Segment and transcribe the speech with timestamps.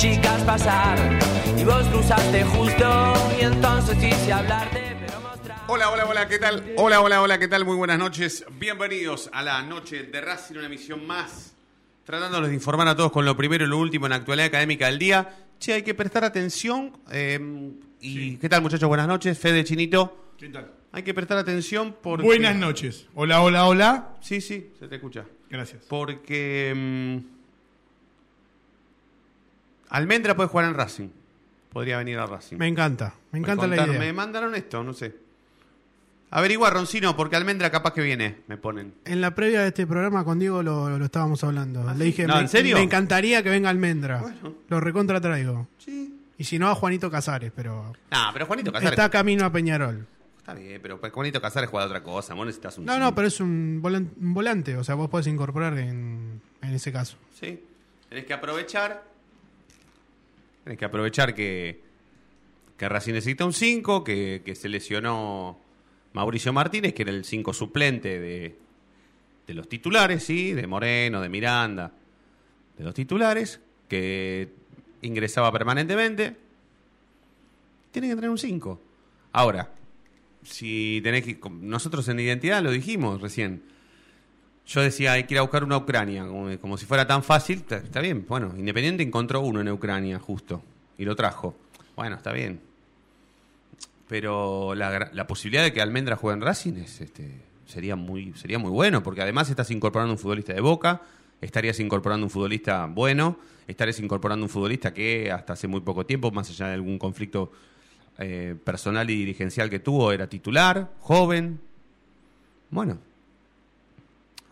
[0.00, 0.98] chicas pasar
[1.58, 6.72] y vos cruzaste justo y entonces quise hablarte pero mostrar Hola, hola, hola, ¿qué tal?
[6.78, 7.66] Hola, hola, hola, ¿qué tal?
[7.66, 8.46] Muy buenas noches.
[8.58, 11.54] Bienvenidos a la noche de Racing, una emisión más.
[12.04, 14.86] Tratándolos de informar a todos con lo primero y lo último en la actualidad académica
[14.86, 15.28] del día.
[15.58, 16.92] Che, hay que prestar atención.
[17.12, 17.38] eh,
[18.00, 18.88] y ¿Qué tal, muchachos?
[18.88, 19.38] Buenas noches.
[19.38, 20.32] Fede Chinito.
[20.38, 20.72] ¿Qué tal?
[20.92, 22.24] Hay que prestar atención porque...
[22.24, 23.06] Buenas noches.
[23.14, 24.16] Hola, hola, hola.
[24.22, 25.26] Sí, sí, se te escucha.
[25.50, 25.84] Gracias.
[25.88, 26.72] Porque...
[26.74, 27.39] mm,
[29.90, 31.08] Almendra puede jugar en Racing.
[31.72, 32.56] Podría venir a Racing.
[32.56, 33.98] Me encanta, me encanta la idea.
[33.98, 35.14] Me mandaron esto, no sé.
[36.32, 38.94] Averigua, Roncino, porque Almendra capaz que viene, me ponen.
[39.04, 41.82] En la previa de este programa con Diego lo, lo estábamos hablando.
[41.94, 42.76] Le dije, No, me, ¿en serio?
[42.76, 44.20] me encantaría que venga Almendra.
[44.20, 44.54] Bueno.
[44.68, 45.66] Lo recontra traigo.
[45.78, 46.16] Sí.
[46.38, 48.92] Y si no, a Juanito Casares, pero No, pero Juanito Casares.
[48.92, 50.06] está camino a Peñarol.
[50.38, 52.34] Está bien, pero Juanito Casares juega de otra cosa.
[52.34, 52.84] Vos necesitas un.
[52.84, 57.16] No, no, pero es un volante, o sea, vos podés incorporar en, en ese caso.
[57.40, 57.60] Sí.
[58.08, 59.09] Tenés que aprovechar.
[60.64, 61.88] Tenés que aprovechar que.
[62.76, 65.58] Que Racing necesita un 5, que, que se lesionó
[66.14, 68.56] Mauricio Martínez, que era el 5 suplente de,
[69.46, 71.92] de los titulares, sí, de Moreno, de Miranda,
[72.78, 74.48] de los titulares, que
[75.02, 76.36] ingresaba permanentemente.
[77.90, 78.80] Tiene que tener un 5.
[79.32, 79.70] Ahora,
[80.42, 81.38] si tenés que.
[81.50, 83.62] Nosotros en identidad lo dijimos recién.
[84.70, 87.64] Yo decía, hay que ir a buscar una Ucrania, como, como si fuera tan fácil.
[87.68, 90.62] Está, bien, bueno, Independiente encontró uno en Ucrania, justo,
[90.96, 91.56] y lo trajo.
[91.96, 92.60] Bueno, está bien.
[94.06, 98.60] Pero la, la posibilidad de que Almendra juegue en Racing es, este, sería, muy, sería
[98.60, 101.02] muy bueno, porque además estás incorporando un futbolista de Boca,
[101.40, 106.30] estarías incorporando un futbolista bueno, estarías incorporando un futbolista que hasta hace muy poco tiempo,
[106.30, 107.50] más allá de algún conflicto
[108.18, 111.58] eh, personal y dirigencial que tuvo, era titular, joven.
[112.70, 112.98] Bueno,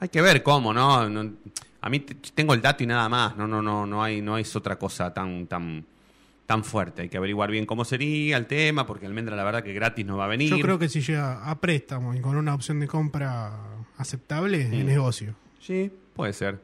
[0.00, 1.08] hay que ver cómo, ¿no?
[1.08, 1.32] No-
[1.80, 3.36] a mí tengo el dato y nada más.
[3.36, 5.84] No, no, no, no hay, no es otra cosa tan, tan,
[6.44, 7.02] tan fuerte.
[7.02, 10.16] Hay que averiguar bien cómo sería el tema, porque Almendra la verdad que gratis no
[10.16, 10.50] va a venir.
[10.50, 13.52] Yo creo que si llega a préstamo y con una opción de compra
[13.96, 15.34] aceptable, es negocio.
[15.60, 16.60] Sí, puede ser.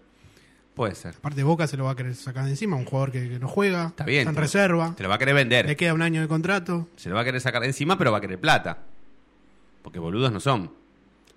[0.75, 1.15] Puede ser.
[1.16, 3.47] Aparte, Boca se lo va a querer sacar de encima, un jugador que, que no
[3.47, 4.22] juega, Está bien.
[4.27, 5.66] en te lo- reserva, Te lo va a querer vender.
[5.66, 6.89] le queda un año de contrato.
[6.97, 8.78] Se lo va a querer sacar de encima, pero va a querer plata.
[9.83, 10.72] Porque boludos no son.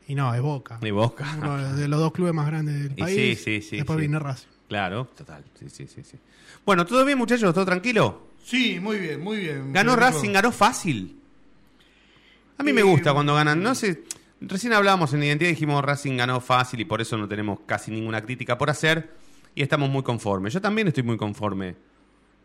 [0.07, 0.79] Y no, es Boca.
[0.81, 1.25] Ni Boca.
[1.37, 3.39] Uno de los dos clubes más grandes del Y país.
[3.39, 3.99] sí, sí, sí, Después sí.
[4.01, 4.47] viene Racing.
[4.69, 5.43] Claro, total.
[5.59, 6.17] Sí, sí, sí, sí.
[6.65, 7.53] Bueno, ¿todo bien, muchachos?
[7.53, 8.27] ¿Todo tranquilo?
[8.43, 9.73] Sí, muy bien, muy bien.
[9.73, 9.95] Ganó.
[9.95, 11.19] Racing, ganó fácil.
[12.57, 13.61] A mí me gusta cuando ganan.
[13.61, 14.03] No sé,
[14.41, 17.91] recién hablábamos en Identidad y dijimos Racing ganó fácil y por eso no tenemos casi
[17.91, 19.13] ninguna crítica por hacer
[19.53, 20.53] y estamos muy conformes.
[20.53, 21.75] Yo también estoy muy conforme.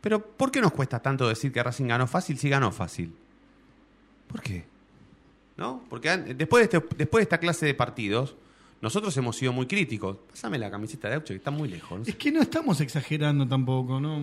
[0.00, 3.14] Pero ¿por qué nos cuesta tanto decir que Racing ganó fácil si ganó fácil?
[4.26, 4.64] ¿Por qué?
[5.62, 5.82] ¿No?
[5.88, 8.34] Porque an- después de, este- después de esta clase de partidos,
[8.80, 10.16] nosotros hemos sido muy críticos.
[10.30, 12.00] Pásame la camiseta de Auche, que está muy lejos.
[12.00, 12.10] no sé.
[12.10, 14.20] Es que no estamos exagerando tampoco, ¿no?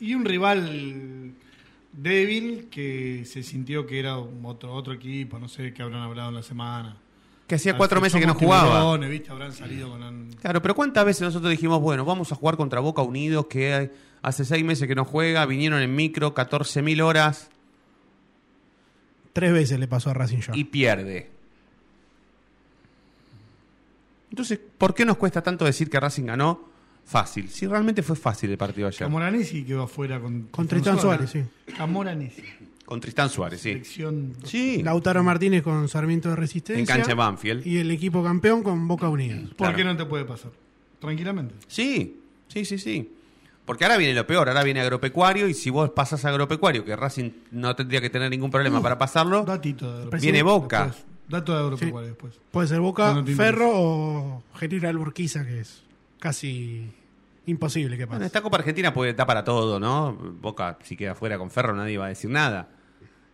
[0.00, 1.32] Y un rival
[1.92, 6.34] débil que se sintió que era otro, otro equipo, no sé qué habrán hablado en
[6.34, 6.96] la semana.
[7.46, 8.80] Que hacía Ah, cuatro meses que no jugaba.
[8.80, 9.30] tiburones, ¿viste?
[9.30, 10.02] Habrán salido con...
[10.02, 13.90] un- Claro, pero ¿cuántas veces nosotros dijimos, bueno, vamos a jugar contra Boca Unidos, que
[14.20, 17.50] hace seis meses que no juega, vinieron en micro, 14.000 horas
[19.36, 20.52] Tres veces le pasó a Racing ya.
[20.56, 21.28] y pierde?
[24.30, 26.68] Entonces, ¿por qué nos cuesta tanto decir que Racing ganó
[27.04, 27.48] fácil?
[27.50, 29.00] Si realmente fue fácil el partido ayer.
[29.00, 30.44] Camoranesi quedó afuera con...
[30.44, 31.42] Con Tristán Suárez, sí.
[31.76, 32.42] Camoranesi.
[32.86, 33.70] Con Tristán Suárez, sí.
[33.72, 34.32] Selección...
[34.44, 36.80] Sí, Lautaro Martínez con Sarmiento de Resistencia.
[36.80, 37.66] en cancha de Banfield.
[37.66, 39.48] Y el equipo campeón con Boca Unidos.
[39.50, 39.76] ¿Por Claro.
[39.76, 40.50] qué no te puede pasar?
[40.98, 41.54] Tranquilamente.
[41.68, 43.12] Sí, sí, sí, sí.
[43.66, 46.94] Porque ahora viene lo peor, ahora viene agropecuario y si vos pasas a agropecuario, que
[46.94, 50.22] Racing no tendría que tener ningún problema para pasarlo, Datito de agropecuario.
[50.22, 50.84] viene Boca.
[50.86, 51.04] Después.
[51.28, 52.40] Dato de agropecuario después.
[52.52, 55.82] Puede ser Boca, Ferro o General Urquiza, que es
[56.20, 56.88] casi
[57.46, 58.16] imposible que pase.
[58.18, 60.12] Bueno, esta Copa Argentina puede estar para todo, ¿no?
[60.12, 62.68] Boca, si queda fuera con Ferro, nadie va a decir nada.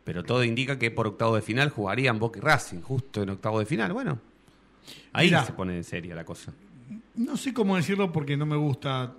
[0.05, 3.59] Pero todo indica que por octavo de final jugarían Boca y Racing, justo en octavo
[3.59, 3.93] de final.
[3.93, 4.19] Bueno,
[5.13, 5.45] ahí Mirá.
[5.45, 6.53] se pone en seria la cosa.
[7.15, 9.13] No sé cómo decirlo porque no me gusta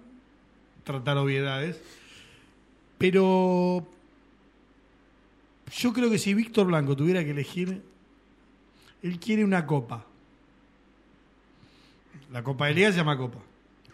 [0.84, 1.80] tratar obviedades.
[2.98, 3.86] Pero
[5.78, 7.82] yo creo que si Víctor Blanco tuviera que elegir,
[9.02, 10.06] él quiere una copa.
[12.32, 13.40] La Copa de Liga se llama Copa.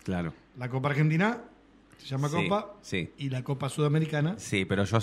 [0.03, 0.33] Claro.
[0.57, 1.41] La Copa Argentina
[1.97, 2.73] se llama Sí, Copa.
[2.81, 3.09] sí.
[3.17, 4.35] Y la Copa Sudamericana.
[4.37, 4.99] Sí, pero yo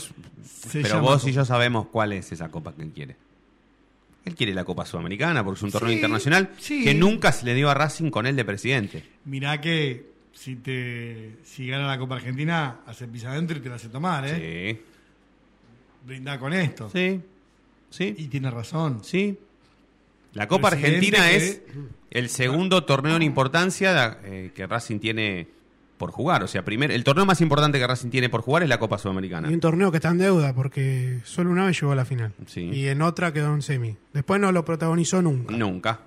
[0.73, 1.31] pero vos Copa.
[1.31, 3.17] y yo sabemos cuál es esa copa que él quiere.
[4.25, 6.83] Él quiere la Copa Sudamericana porque es un torneo Sí, internacional sí.
[6.85, 9.05] que nunca se le dio a Racing con él de presidente.
[9.27, 13.77] Mirá que si te si gana la Copa Argentina, hace pisa adentro y te la
[13.77, 14.75] hace tomar, ¿eh?
[14.77, 14.83] Sí.
[16.06, 16.88] Brindá con esto.
[16.91, 17.21] Sí.
[17.91, 18.15] Sí.
[18.19, 19.03] Y tiene razón.
[19.03, 19.38] Sí.
[20.35, 21.62] La Copa Presidente Argentina que- es
[22.11, 25.49] el segundo torneo en importancia eh, que Racing tiene
[25.97, 26.43] por jugar.
[26.44, 28.99] O sea, primer, el torneo más importante que Racing tiene por jugar es la Copa
[28.99, 29.50] Sudamericana.
[29.50, 32.35] Y un torneo que está en deuda porque solo una vez llegó a la final.
[32.47, 32.61] Sí.
[32.71, 33.97] Y en otra quedó en semi.
[34.12, 35.56] Después no lo protagonizó nunca.
[35.56, 36.00] Nunca,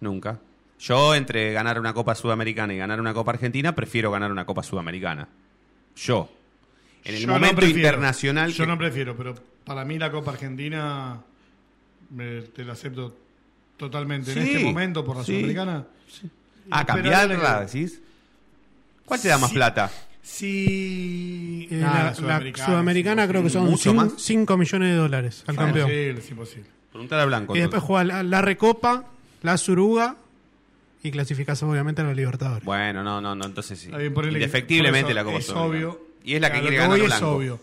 [0.00, 0.40] nunca.
[0.78, 4.62] Yo entre ganar una Copa Sudamericana y ganar una Copa Argentina, prefiero ganar una Copa
[4.62, 5.26] Sudamericana.
[5.96, 6.28] Yo.
[7.04, 7.78] En el Yo no momento prefiero.
[7.80, 8.50] internacional...
[8.52, 9.34] Yo que- no prefiero, pero
[9.64, 11.18] para mí la Copa Argentina
[12.10, 13.16] me- te la acepto
[13.76, 14.32] totalmente.
[14.32, 15.32] Sí, en este momento, por la sí.
[15.32, 15.86] Sudamericana.
[16.70, 18.00] Ah, Pero cambiarla, decís.
[19.04, 19.54] ¿Cuál te da más Sí.
[19.56, 19.90] plata?
[20.22, 21.68] Si.
[21.70, 24.12] Eh, la, la sudamericana, es creo que son Mucho más.
[24.18, 25.88] 5 millones de dólares al campeón.
[25.88, 26.70] imposible, es imposible.
[26.90, 27.56] Preguntar a Blanco.
[27.56, 29.04] Y después juega la, la Recopa,
[29.42, 30.16] la Suruga
[31.02, 32.64] y clasificas obviamente a la Libertadores.
[32.64, 33.90] Bueno, no, no, no, entonces sí.
[33.90, 35.88] Indefectiblemente la Copa Es Sudamericana.
[35.92, 36.06] obvio.
[36.24, 37.30] Y es la que lo quiere ganar voy es Blanco.
[37.30, 37.60] obvio.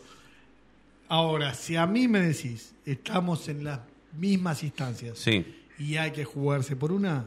[1.10, 3.80] Ahora, si a mí me decís, estamos en las
[4.18, 5.46] mismas instancias Sí.
[5.78, 7.26] y hay que jugarse por una,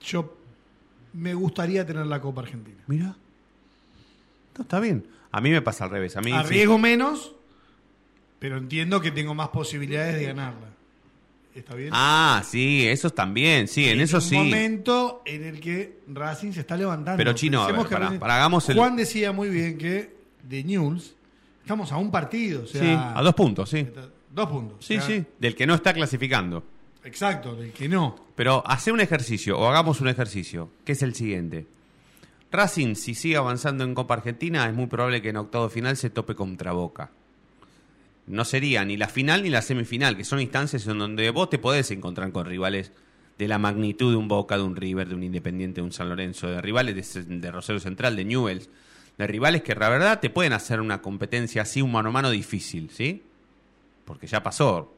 [0.00, 0.36] yo
[1.12, 2.82] me gustaría tener la Copa Argentina.
[2.86, 3.14] Mira.
[4.56, 5.06] No, está bien.
[5.30, 6.16] A mí me pasa al revés.
[6.16, 6.36] A mí sí.
[6.36, 7.32] Arriesgo menos,
[8.38, 10.68] pero entiendo que tengo más posibilidades de ganarla.
[11.54, 11.90] ¿Está bien?
[11.92, 14.34] Ah, sí, esos también, sí, en eso un sí.
[14.36, 17.18] momento en el que Racing se está levantando.
[17.18, 21.14] Pero, Chino, a ver, que pará, hagamos el- Juan decía muy bien que de News
[21.60, 22.62] estamos a un partido.
[22.62, 23.86] O sea, Sí, a dos puntos, sí.
[24.34, 24.78] Dos puntos.
[24.84, 26.64] Sí, o sea, sí, del que no está clasificando.
[27.04, 28.16] Exacto, del que no.
[28.34, 31.66] Pero hace un ejercicio, o hagamos un ejercicio, que es el siguiente.
[32.50, 36.10] Racing, si sigue avanzando en Copa Argentina, es muy probable que en octavo final se
[36.10, 37.10] tope contra Boca.
[38.26, 41.58] No sería ni la final ni la semifinal, que son instancias en donde vos te
[41.58, 42.92] podés encontrar con rivales
[43.38, 46.08] de la magnitud de un Boca, de un River, de un Independiente, de un San
[46.08, 48.68] Lorenzo, de rivales de, de Rosario Central, de Newells,
[49.18, 52.30] de rivales que la verdad te pueden hacer una competencia así, un mano a mano
[52.30, 53.22] difícil, ¿sí?
[54.04, 54.94] Porque ya pasó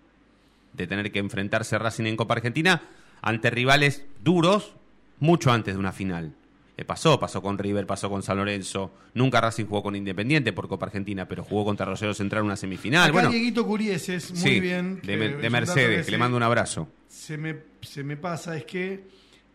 [0.72, 2.82] de tener que enfrentarse Racing en Copa Argentina
[3.22, 4.74] ante rivales duros
[5.20, 6.34] mucho antes de una final.
[6.76, 8.92] Le pasó, pasó con River, pasó con San Lorenzo.
[9.14, 12.56] Nunca Racing jugó con Independiente por Copa Argentina, pero jugó contra Rosario Central en una
[12.56, 13.04] semifinal.
[13.04, 14.96] Acá bueno, Dieguito Curieses, muy sí, bien.
[15.02, 16.88] de, que dato Mercedes, que le mando un abrazo.
[17.08, 19.04] Se me, se me pasa, es que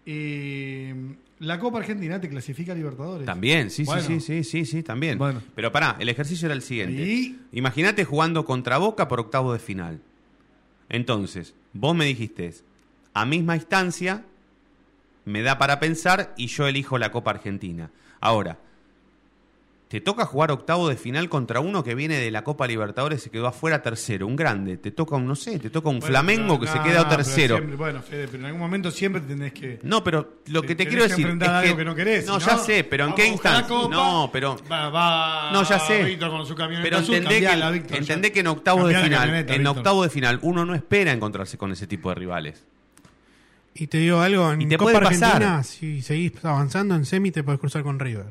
[0.06, 0.96] eh,
[1.40, 3.26] la Copa Argentina te clasifica a Libertadores.
[3.26, 4.02] También, sí, Bueno.
[4.02, 5.18] sí, sí, sí, sí, sí, también.
[5.18, 5.42] Bueno.
[5.56, 7.02] Pero pará, el ejercicio era el siguiente.
[7.04, 10.00] Y- Imagínate jugando contra Boca por octavo de final.
[10.88, 12.54] Entonces, vos me dijiste,
[13.14, 14.24] a misma instancia,
[15.30, 17.90] me da para pensar y yo elijo la Copa Argentina.
[18.20, 18.58] Ahora,
[19.88, 23.24] te toca jugar octavo de final contra uno que viene de la Copa Libertadores y
[23.24, 24.78] se quedó afuera tercero, un grande.
[24.78, 27.04] Te toca un, no sé, te toca un Bueno, Flamengo pero- que no, se queda
[27.04, 27.56] no, tercero.
[27.58, 29.80] siempre- bueno, Fede, pero en algún momento siempre tenés que.
[29.82, 32.28] No, pero lo que te quiero que decir es enfrentar algo que, que no querés.
[32.28, 33.68] no, ya sé, pero ¿en qué instancia?
[33.68, 36.04] Copa, No, pero Va, va No, ya sé.
[36.04, 39.66] Víctor con su Pero azul, entendé, que, Víctor, entendé que en octavo de final, en
[39.68, 42.64] octavo de final, uno no espera encontrarse con ese tipo de rivales.
[43.82, 45.36] Y te digo algo, en Y te Copa puede pasar.
[45.42, 48.28] Argentina, si seguís avanzando en semi, te puedes cruzar con River.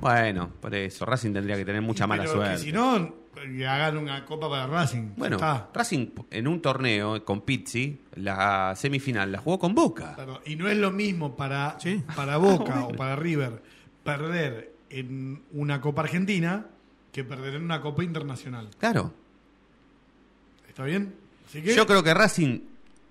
[0.00, 2.62] Bueno, por eso, Racing tendría que tener mucha Y mala pero que suerte.
[2.64, 5.10] Si no, que hagan una copa para Racing.
[5.16, 5.68] bueno, Está.
[5.74, 10.14] Racing en un torneo con Pizzi, la semifinal la jugó con Boca.
[10.14, 12.02] Claro, Y no es lo mismo para, Sí.
[12.14, 13.62] para Boca o para River
[14.04, 16.66] perder en una Copa Argentina
[17.12, 18.68] que perder en una Copa Internacional.
[18.78, 19.12] Claro.
[20.68, 21.14] ¿Está bien?
[21.48, 22.60] Así que, Yo creo que Racing,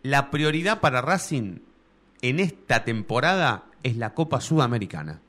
[0.04, 1.60] la prioridad para Racing
[2.30, 5.22] en esta temporada es la Copa Sudamericana.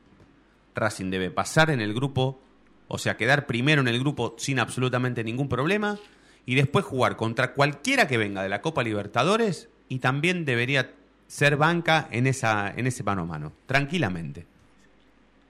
[0.74, 2.40] Racing debe pasar en el grupo,
[2.88, 5.98] o sea, quedar primero en el grupo sin absolutamente ningún problema
[6.46, 10.94] y después jugar contra cualquiera que venga de la Copa Libertadores y también debería
[11.26, 14.46] ser banca en, esa, en ese mano a mano, tranquilamente.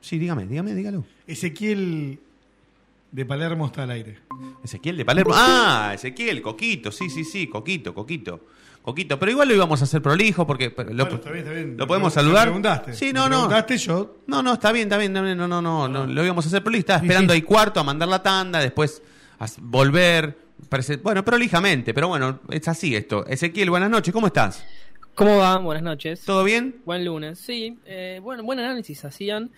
[0.00, 1.04] Sí, dígame, dígame, dígalo.
[1.28, 2.18] Ezequiel
[3.12, 4.18] de Palermo está al aire.
[4.64, 5.32] Ezequiel de Palermo.
[5.36, 8.46] Ah, Ezequiel, Coquito, sí, sí, sí, Coquito, Coquito.
[8.86, 11.76] Coquito, pero igual lo íbamos a hacer prolijo porque lo, Bueno, está bien, está bien.
[11.76, 12.44] lo podemos Me saludar.
[12.44, 12.94] preguntaste.
[12.94, 13.30] Sí, Me no, no.
[13.48, 14.18] preguntaste yo.
[14.28, 16.62] No, no, está bien, está bien, no, no, no, no, no, lo íbamos a hacer
[16.62, 16.80] prolijo.
[16.82, 19.02] Estaba esperando ahí cuarto a mandar la tanda, después
[19.40, 20.38] a volver.
[21.02, 23.26] Bueno, prolijamente, pero bueno, es así esto.
[23.26, 24.64] Ezequiel, buenas noches, ¿cómo estás?
[25.16, 25.58] ¿Cómo va?
[25.58, 26.20] Buenas noches.
[26.24, 26.76] ¿Todo bien?
[26.84, 27.40] Buen lunes.
[27.40, 29.50] Sí, eh, bueno, buen análisis hacían.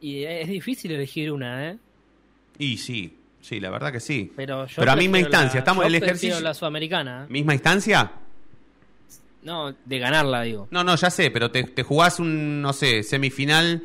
[0.00, 1.78] Y es difícil elegir una, ¿eh?
[2.58, 4.32] Y sí, sí, la verdad que sí.
[4.34, 6.40] Pero yo Pero a misma instancia, la- estamos yo el ejercicio.
[6.40, 7.24] la sudamericana.
[7.24, 7.32] ¿eh?
[7.32, 8.10] ¿Misma instancia?
[9.42, 10.68] No, de ganarla, digo.
[10.70, 13.82] No, no, ya sé, pero te, te jugás un, no sé, semifinal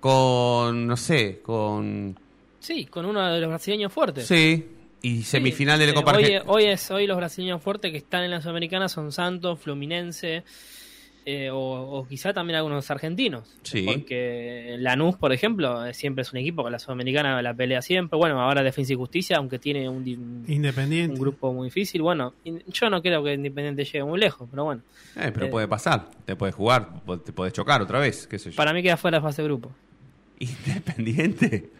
[0.00, 2.18] con, no sé, con...
[2.60, 4.26] Sí, con uno de los brasileños fuertes.
[4.26, 4.66] Sí,
[5.02, 8.32] y semifinal de la Copa hoy, hoy, es, hoy los brasileños fuertes que están en
[8.32, 10.42] la sudamericana son Santos, Fluminense,
[11.30, 13.54] eh, o, o quizá también algunos argentinos.
[13.62, 13.84] Sí.
[13.84, 18.16] Porque Lanús, por ejemplo, eh, siempre es un equipo que la Sudamericana la pelea siempre.
[18.16, 21.20] Bueno, ahora Defensa y Justicia, aunque tiene un, di- un Independiente.
[21.20, 22.00] grupo muy difícil.
[22.00, 24.80] Bueno, yo no creo que Independiente llegue muy lejos, pero bueno.
[25.16, 25.50] Eh, pero Eh.
[25.50, 26.08] puede pasar.
[26.24, 26.88] Te puedes jugar,
[27.24, 28.56] te puedes chocar otra vez, qué sé yo.
[28.56, 29.70] Para mí queda fuera de fase de grupo.
[30.38, 31.70] Independiente.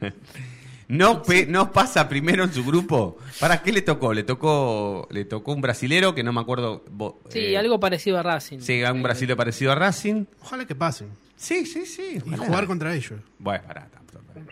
[0.89, 3.19] No, pe- no pasa primero en su grupo.
[3.41, 4.15] ¿Para qué le tocó?
[4.15, 6.83] Le tocó le tocó un brasilero que no me acuerdo.
[6.91, 8.61] bo- Sí, eh, algo parecido a Racing.
[8.61, 10.25] Sí, un Eh, brasilero parecido a Racing.
[10.41, 11.09] Ojalá que pasen.
[11.37, 12.15] Sí, sí, sí.
[12.15, 12.47] Y ojalá.
[12.47, 13.21] jugar contra ellos.
[13.39, 13.89] Bueno, pará.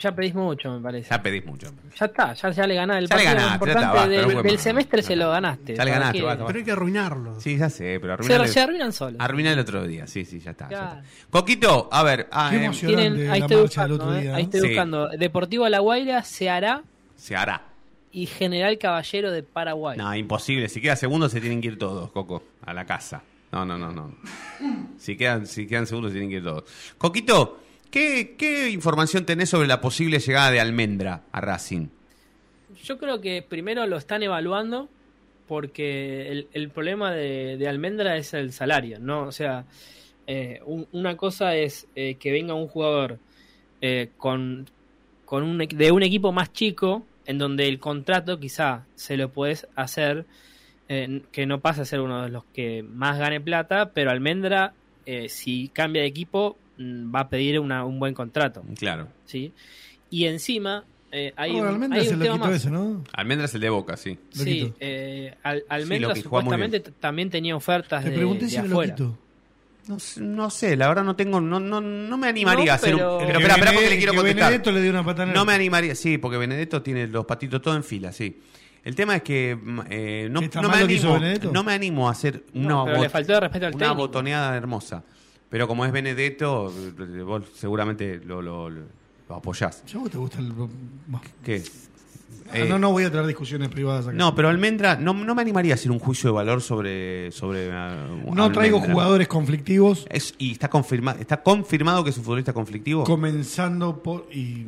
[0.00, 1.10] Ya pedís mucho, me parece.
[1.10, 1.68] Ya pedís mucho.
[1.98, 4.34] Ya está, ya, ya le ganás el Ya le partido ganaste, ya está, basta, del,
[4.54, 5.76] no semestre, se lo ganaste.
[5.76, 7.40] Ya le ¿Para ganaste, basta, Pero hay que arruinarlo.
[7.40, 9.20] Sí, ya sé, pero Se, arruinar se arruinan solos.
[9.20, 10.64] Arruinar el otro día, sí, sí, ya está.
[10.64, 11.00] ya Claro.
[11.00, 11.26] está.
[11.30, 12.70] Coquito, a ver, ah, Qué eh.
[12.72, 14.66] Tienen, Llorante ahí la estoy marcha del buscando, otro eh, ahí estoy Sí.
[14.68, 15.08] buscando.
[15.08, 16.82] Deportivo La Guaira se hará
[17.16, 17.62] se hará.
[18.12, 19.96] y General Caballero de Paraguay.
[19.98, 20.68] No, imposible.
[20.68, 23.22] Si queda segundo se tienen que ir todos, Coco, a la casa.
[23.52, 24.14] No, no, no, no.
[24.98, 26.64] Si quedan, si quedan segundos se tienen que ir todos.
[26.98, 31.88] Coquito, ¿qué, información tenés sobre la posible llegada de Almendra a Racing?
[32.82, 34.88] Yo creo que primero lo están evaluando
[35.48, 39.22] porque el, problema de, Almendra es el salario, ¿no?
[39.22, 39.64] O sea,
[40.26, 43.18] eh, un- una cosa es eh, que venga un jugador
[43.80, 44.66] eh, con,
[45.24, 49.66] con un, de un equipo más chico en donde el contrato quizá se lo puedes
[49.74, 50.26] hacer
[50.88, 54.72] que no pasa a ser uno de los que más gane plata, pero Almendra,
[55.26, 59.08] si cambia de equipo, va a pedir una- un buen contrato, Claro.
[59.24, 59.52] ¿sí?
[60.10, 62.52] Y encima eh, hay, Oh, un- Almendra hay un tema más.
[62.52, 63.02] ese, ¿no?
[63.12, 64.18] Almendra es el de Boca, sí.
[64.30, 68.68] Sí, eh, Al- Almendra muy supuestamente también tenía ofertas Te de, pregunté de si me
[68.68, 68.96] lo afuera.
[69.88, 72.74] No, sé- no sé, la verdad no tengo, no, no, no me animaría No, a
[72.74, 73.18] hacer pero- un...
[73.24, 74.44] Pero espera, espera porque le quiero que contestar.
[74.50, 77.76] Benedetto le dio una el- No me animaría, sí, porque Benedetto tiene los patitos todos
[77.76, 78.40] en fila, sí.
[78.84, 81.18] El tema es que mm, eh, no, ¿Que está no me animo,
[81.52, 83.92] no me animo a hacer una, No, pero le bot- faltó de respeto al una
[83.92, 85.04] botoneada hermosa.
[85.50, 86.72] Pero como es Benedetto,
[87.24, 88.84] vos seguramente lo, lo, lo-
[89.28, 89.84] lo apoyás.
[89.86, 90.52] ¿Ya vos te gusta el.?
[91.44, 91.62] ¿Qué?
[92.48, 94.16] Ah, Eh, no, no voy a traer discusiones privadas acá.
[94.16, 97.30] No, pero Almendra, no, no me animaría a hacer un juicio de valor sobre.
[97.32, 102.24] sobre ah, No traigo jugadores conflictivos, Es, y está, confirma, está confirmado que es un
[102.24, 103.04] futbolista conflictivo.
[103.04, 104.28] comenzando por.
[104.32, 104.66] Y.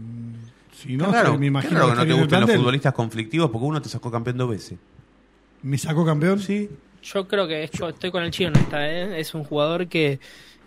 [0.76, 3.82] Si no, raro, me imagino raro que no te gusten los futbolistas conflictivos porque uno
[3.82, 4.78] te sacó campeón dos veces.
[5.62, 6.38] ¿Me sacó campeón?
[6.40, 6.68] Sí.
[7.02, 9.20] Yo creo que es- yo estoy con el chino en esta, ¿eh?
[9.20, 10.18] Es un jugador que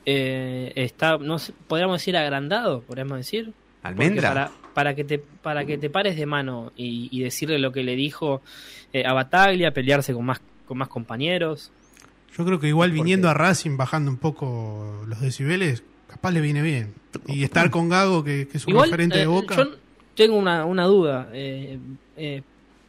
[0.06, 3.54] eh, está, no sé, podríamos decir agrandado, podríamos decir.
[3.84, 4.30] ¿Almendra?
[4.30, 7.84] Para, para, que te, para que te pares de mano y, y decirle lo que
[7.84, 8.42] le dijo
[8.94, 11.72] eh, a Bataglia, pelearse con más, con más compañeros.
[12.38, 13.32] Yo creo que igual ¿Por viniendo qué?
[13.32, 16.94] a Racing, bajando un poco los decibeles, capaz le viene bien.
[17.28, 19.56] Y estar con Gago, que, que es un referente eh, de Boca.
[19.56, 19.68] Yo
[20.16, 21.30] tengo una, una duda.
[21.34, 21.78] eh,
[22.18, 22.42] eh,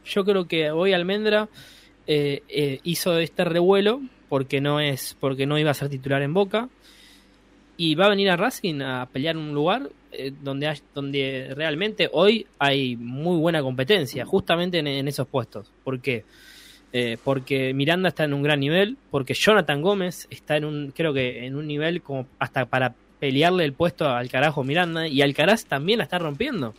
[0.05, 1.47] yo creo que hoy Almendra
[2.07, 6.33] eh, eh, hizo este revuelo porque no es porque no iba a ser titular en
[6.33, 6.67] Boca
[7.77, 12.09] y va a venir a Racing a pelear un lugar eh, donde hay- donde realmente
[12.11, 15.71] hoy hay muy buena competencia justamente en, esos puestos.
[15.83, 16.23] ¿Por qué?
[16.91, 21.13] Eh, porque Miranda está en un gran nivel, porque Jonathan Gómez está en un, creo
[21.13, 25.65] que en un nivel como hasta para pelearle el puesto al carajo Miranda, y Alcaraz
[25.65, 26.75] también la está rompiendo.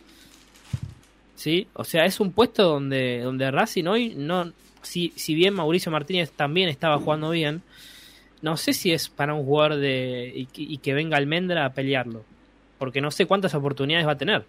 [1.35, 1.67] ¿Sí?
[1.73, 4.53] O sea, es un puesto donde, donde Racing hoy no.
[4.81, 7.61] Si, si bien Mauricio Martínez también estaba jugando bien,
[8.45, 10.31] no sé si es para un jugador de.
[10.35, 12.23] y, que- y que venga Almendra a pelearlo.
[12.77, 14.45] Porque no sé cuántas oportunidades va a tener.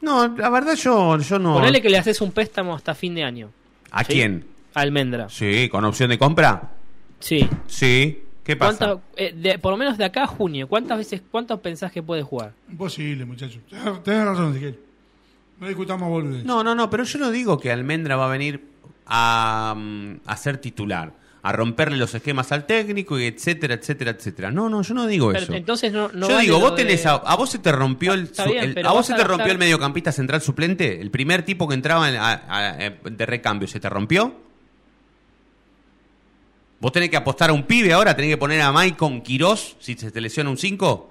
[0.00, 1.54] No, la verdad yo, yo no.
[1.54, 3.50] Ponele que le haces un préstamo hasta fin de año.
[3.90, 4.14] ¿A ¿sí?
[4.14, 4.44] quién?
[4.74, 5.28] a Almendra.
[5.28, 6.70] Sí, con opción de compra.
[7.20, 7.46] Sí.
[7.66, 8.22] Sí.
[8.42, 8.78] ¿Qué pasa?
[8.86, 12.02] ¿Cuántas- eh, de- por lo menos de acá a junio, ¿cuántas veces, cuántos pensás que
[12.02, 12.52] puede jugar?
[12.70, 13.60] Imposible, muchachos.
[14.02, 14.78] Tenés razón, Ezequiel.
[15.60, 16.44] No discutamos boludeces.
[16.44, 18.64] No, no, no, pero yo no digo que Almendra va a venir
[19.06, 21.12] a, mm, a ser titular,
[21.44, 24.50] a romperle los esquemas al técnico, y etcétera, etcétera, etcétera.
[24.52, 25.54] No, no, yo no digo Pero eso.
[25.54, 28.12] entonces no, no yo vale digo, vos tenés de- a, a vos se te rompió
[28.14, 31.10] el, Está su- bien, el- a vos se te rompió el mediocampista central suplente, el
[31.10, 34.34] primer tipo que entraba en- a- a- eh, de recambio, ¿se te rompió?
[36.80, 38.14] ¿Vos tenés que apostar a un pibe ahora?
[38.16, 41.08] ¿Tenés que poner a Maicon Quirós si se te lesiona un 5?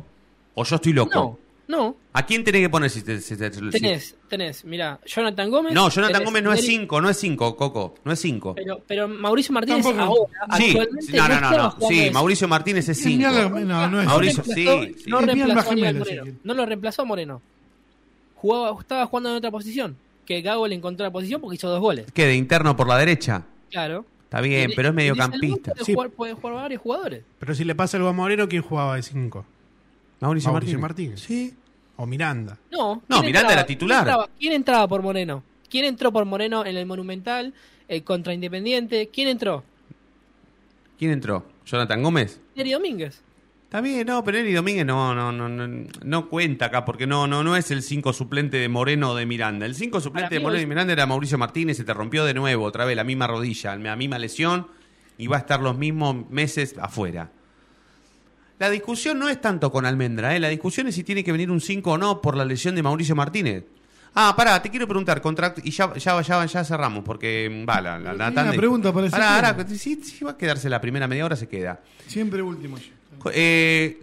[0.55, 1.11] ¿O yo estoy loco?
[1.13, 1.95] No, no.
[2.13, 5.73] ¿A quién tenés que poner si te, si te- si- Tenés, tenés, mira, Jonathan Gómez.
[5.73, 8.55] No, Jonathan tenés Gómez no es Neri- 5, no es 5, Coco, no es 5.
[8.55, 10.03] Pero, pero Mauricio Martínez Tampoco.
[10.41, 13.59] ahora, Sí, actualmente, no, no, no, Sí, Mauricio Martínez es Ni a la- 5.
[13.61, 14.65] no, no es Mauricio, sí.
[15.07, 16.05] No reemplazó a Moreno.
[16.43, 17.41] No lo reemplazó a Moreno.
[18.35, 19.95] Jugaba, estaba jugando en otra posición.
[20.25, 22.05] Que Gago le encontró la posición porque hizo dos goles.
[22.13, 23.43] ¿Qué, de interno por la derecha?
[23.69, 24.05] Claro.
[24.23, 25.71] Está bien, pero es mediocampista.
[25.73, 25.93] Puede, Sí.
[25.93, 27.23] jugar, puede jugar varios jugadores.
[27.39, 29.45] Pero si le pasa algo a Moreno, ¿quién jugaba de 5?
[30.21, 31.19] Mauricio, Mauricio Martínez.
[31.19, 31.19] Martínez.
[31.21, 31.53] Sí.
[31.97, 32.57] O Miranda.
[32.71, 33.53] No, No, ¿quién Miranda entraba?
[33.53, 34.03] era titular.
[34.03, 35.43] ¿Quién entraba, ¿Quién entraba por Moreno?
[35.69, 37.53] ¿Quién entró por Moreno en el Monumental
[37.87, 39.09] eh, contra Independiente?
[39.13, 39.63] ¿Quién entró?
[40.97, 41.45] ¿Quién entró?
[41.65, 42.39] Jonathan Gómez.
[42.55, 43.21] Eri Domínguez.
[43.63, 47.25] Está bien, no, pero Eri Domínguez no, no, no, no, no cuenta acá, porque no,
[47.27, 49.65] no, no es el 5 suplente de Moreno o de Miranda.
[49.65, 52.33] El 5 suplente Para de Moreno y Miranda era Mauricio Martínez, se te rompió de
[52.33, 54.67] nuevo, otra vez, la misma rodilla, la misma lesión,
[55.17, 57.31] y va a estar los mismos meses afuera.
[58.61, 60.39] La discusión no es tanto con Almendra, ¿eh?
[60.39, 62.83] la discusión es si tiene que venir un 5 o no por la lesión de
[62.83, 63.65] Mauricio Martínez.
[64.13, 67.81] Ah, pará, te quiero preguntar, contra- y ya, ya, ya, ya cerramos, porque mm, va,
[67.81, 71.25] la, la, la pregunta para Pará, pará, si, si va a quedarse la primera media
[71.25, 71.79] hora, se queda.
[72.05, 72.91] Siempre último yo.
[73.33, 73.99] Eh,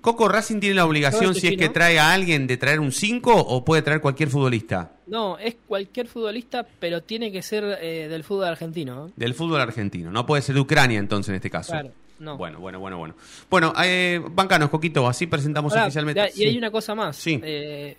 [0.00, 3.32] Coco Racing tiene la obligación, si es que trae a alguien, de traer un 5
[3.34, 8.22] o puede traer cualquier futbolista No, es cualquier futbolista, pero tiene que ser eh, del
[8.22, 9.08] fútbol argentino.
[9.08, 9.12] ¿eh?
[9.16, 10.12] del fútbol argentino.
[10.12, 11.72] No puede ser de Ucrania entonces en este caso.
[11.72, 12.36] Claro, no.
[12.36, 13.14] Bueno, bueno, bueno, bueno.
[13.50, 16.20] Bueno, eh, bancanos, Coquito, así presentamos Ahora, oficialmente.
[16.20, 16.58] ya- y hay Sí.
[16.58, 17.16] una cosa más.
[17.16, 17.40] Sí.
[17.42, 17.96] Eh,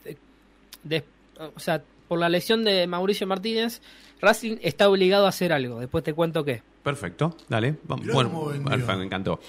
[0.84, 1.04] de-
[1.56, 3.82] o sea, por la lesión de Mauricio Martínez,
[4.22, 5.80] Racing está obligado a hacer algo.
[5.80, 6.62] Después te cuento qué.
[6.84, 7.76] Perfecto, dale.
[7.92, 8.52] Va- Mirá bueno.
[8.70, 9.40] Alfa, me encantó.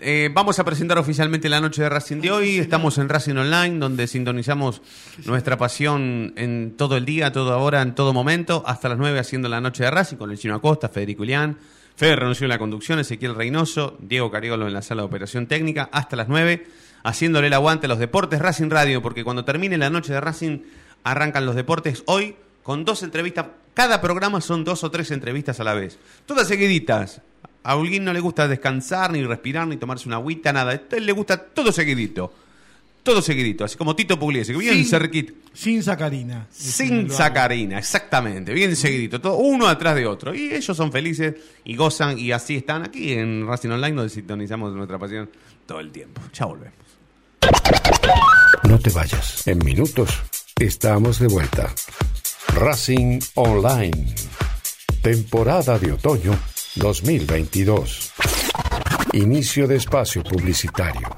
[0.00, 2.58] Eh, vamos a presentar oficialmente la noche de Racing de hoy.
[2.58, 4.80] Estamos en Racing Online, donde sintonizamos
[5.26, 9.48] nuestra pasión en todo el día, toda hora, en todo momento, hasta las 9 haciendo
[9.48, 11.58] la noche de Racing con el Chino Acosta, Federico Ilián.
[11.98, 15.88] Fede renunció en la conducción, Ezequiel Reynoso, Diego Cariolo en la sala de operación técnica,
[15.90, 16.64] hasta las 9,
[17.02, 20.60] haciéndole el aguante a los deportes Racing Radio, porque cuando termine la noche de Racing
[21.02, 23.46] arrancan los deportes hoy con dos entrevistas.
[23.74, 25.98] Cada programa son dos o tres entrevistas a la vez.
[26.24, 27.20] Todas seguiditas.
[27.64, 30.70] A Holguín no le gusta descansar, ni respirar, ni tomarse una agüita, nada.
[30.70, 32.32] A él le gusta todo seguidito.
[33.08, 33.64] Todo seguidito.
[33.64, 35.32] Así como Tito Pugliese, que bien Sin- cerquita.
[35.54, 36.46] Sin sacarina.
[36.50, 38.52] Sin sacarina, exactamente.
[38.52, 39.18] Bien seguidito.
[39.18, 40.34] Todo uno atrás de otro.
[40.34, 41.34] Y ellos son felices
[41.64, 45.30] y gozan y así están aquí en Racing Online, donde sintonizamos nuestra pasión
[45.64, 46.20] todo el tiempo.
[46.34, 46.74] Ya volvemos.
[48.64, 49.46] No te vayas.
[49.48, 50.10] En minutos
[50.60, 51.72] estamos de vuelta.
[52.56, 54.14] Racing Online.
[55.00, 56.38] Temporada de otoño
[56.74, 58.12] 2022.
[59.14, 61.08] Inicio de espacio publicitario.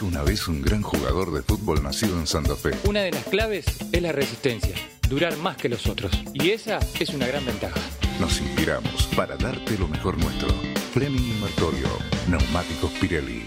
[0.00, 2.70] Dijo una vez un gran jugador de fútbol nacido en Santa Fe.
[2.84, 4.74] Una de las claves es la resistencia,
[5.10, 6.10] durar más que los otros.
[6.32, 7.78] Y esa es una gran ventaja.
[8.18, 10.48] Nos inspiramos para darte lo mejor nuestro.
[10.94, 11.88] Fleming y Martorio.
[12.28, 13.46] Neumáticos Pirelli.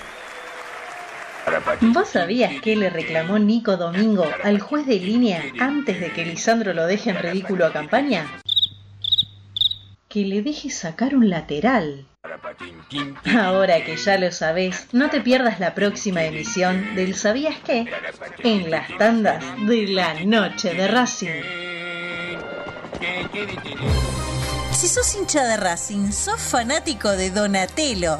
[1.81, 6.73] ¿Vos sabías que le reclamó Nico Domingo al juez de línea antes de que Lisandro
[6.73, 8.25] lo deje en ridículo a campaña?
[10.13, 12.05] Que le deje sacar un lateral.
[13.35, 17.91] Ahora que ya lo sabés, no te pierdas la próxima emisión del ¿Sabías qué?
[18.43, 21.41] En las tandas de la noche de Racing.
[24.71, 28.19] Si sos hincha de Racing, sos fanático de Donatello.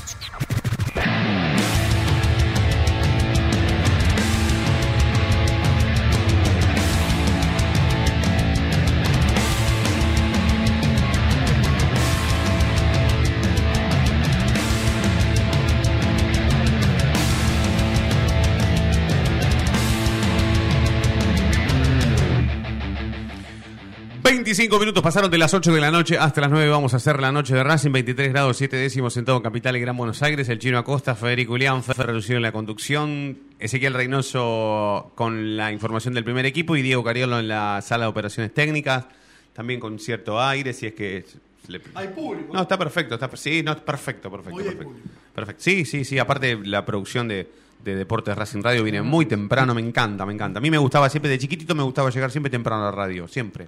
[24.61, 26.69] 25 minutos pasaron de las 8 de la noche hasta las 9.
[26.69, 27.91] Vamos a hacer la noche de Racing.
[27.93, 30.47] 23 grados 7 décimos en todo Capital y Gran Buenos Aires.
[30.49, 33.39] El chino Acosta, Federico Ulián, Luciano en la conducción.
[33.57, 38.09] Ezequiel Reynoso con la información del primer equipo y Diego Cariolo en la sala de
[38.11, 39.05] operaciones técnicas.
[39.53, 41.25] También con cierto aire, si es que.
[41.67, 42.53] le- Hay público.
[42.53, 43.15] No, está perfecto.
[43.15, 44.55] Está, sí, no, perfecto, perfecto.
[44.57, 44.93] Hoy perfecto.
[45.33, 45.63] Perfecto.
[45.63, 46.19] Sí, sí, sí.
[46.19, 47.49] Aparte, la producción de,
[47.83, 49.73] de Deportes Racing Radio viene muy temprano.
[49.73, 50.59] Me encanta, me encanta.
[50.59, 53.27] A mí me gustaba siempre, de chiquitito me gustaba llegar siempre temprano a la radio.
[53.27, 53.67] Siempre.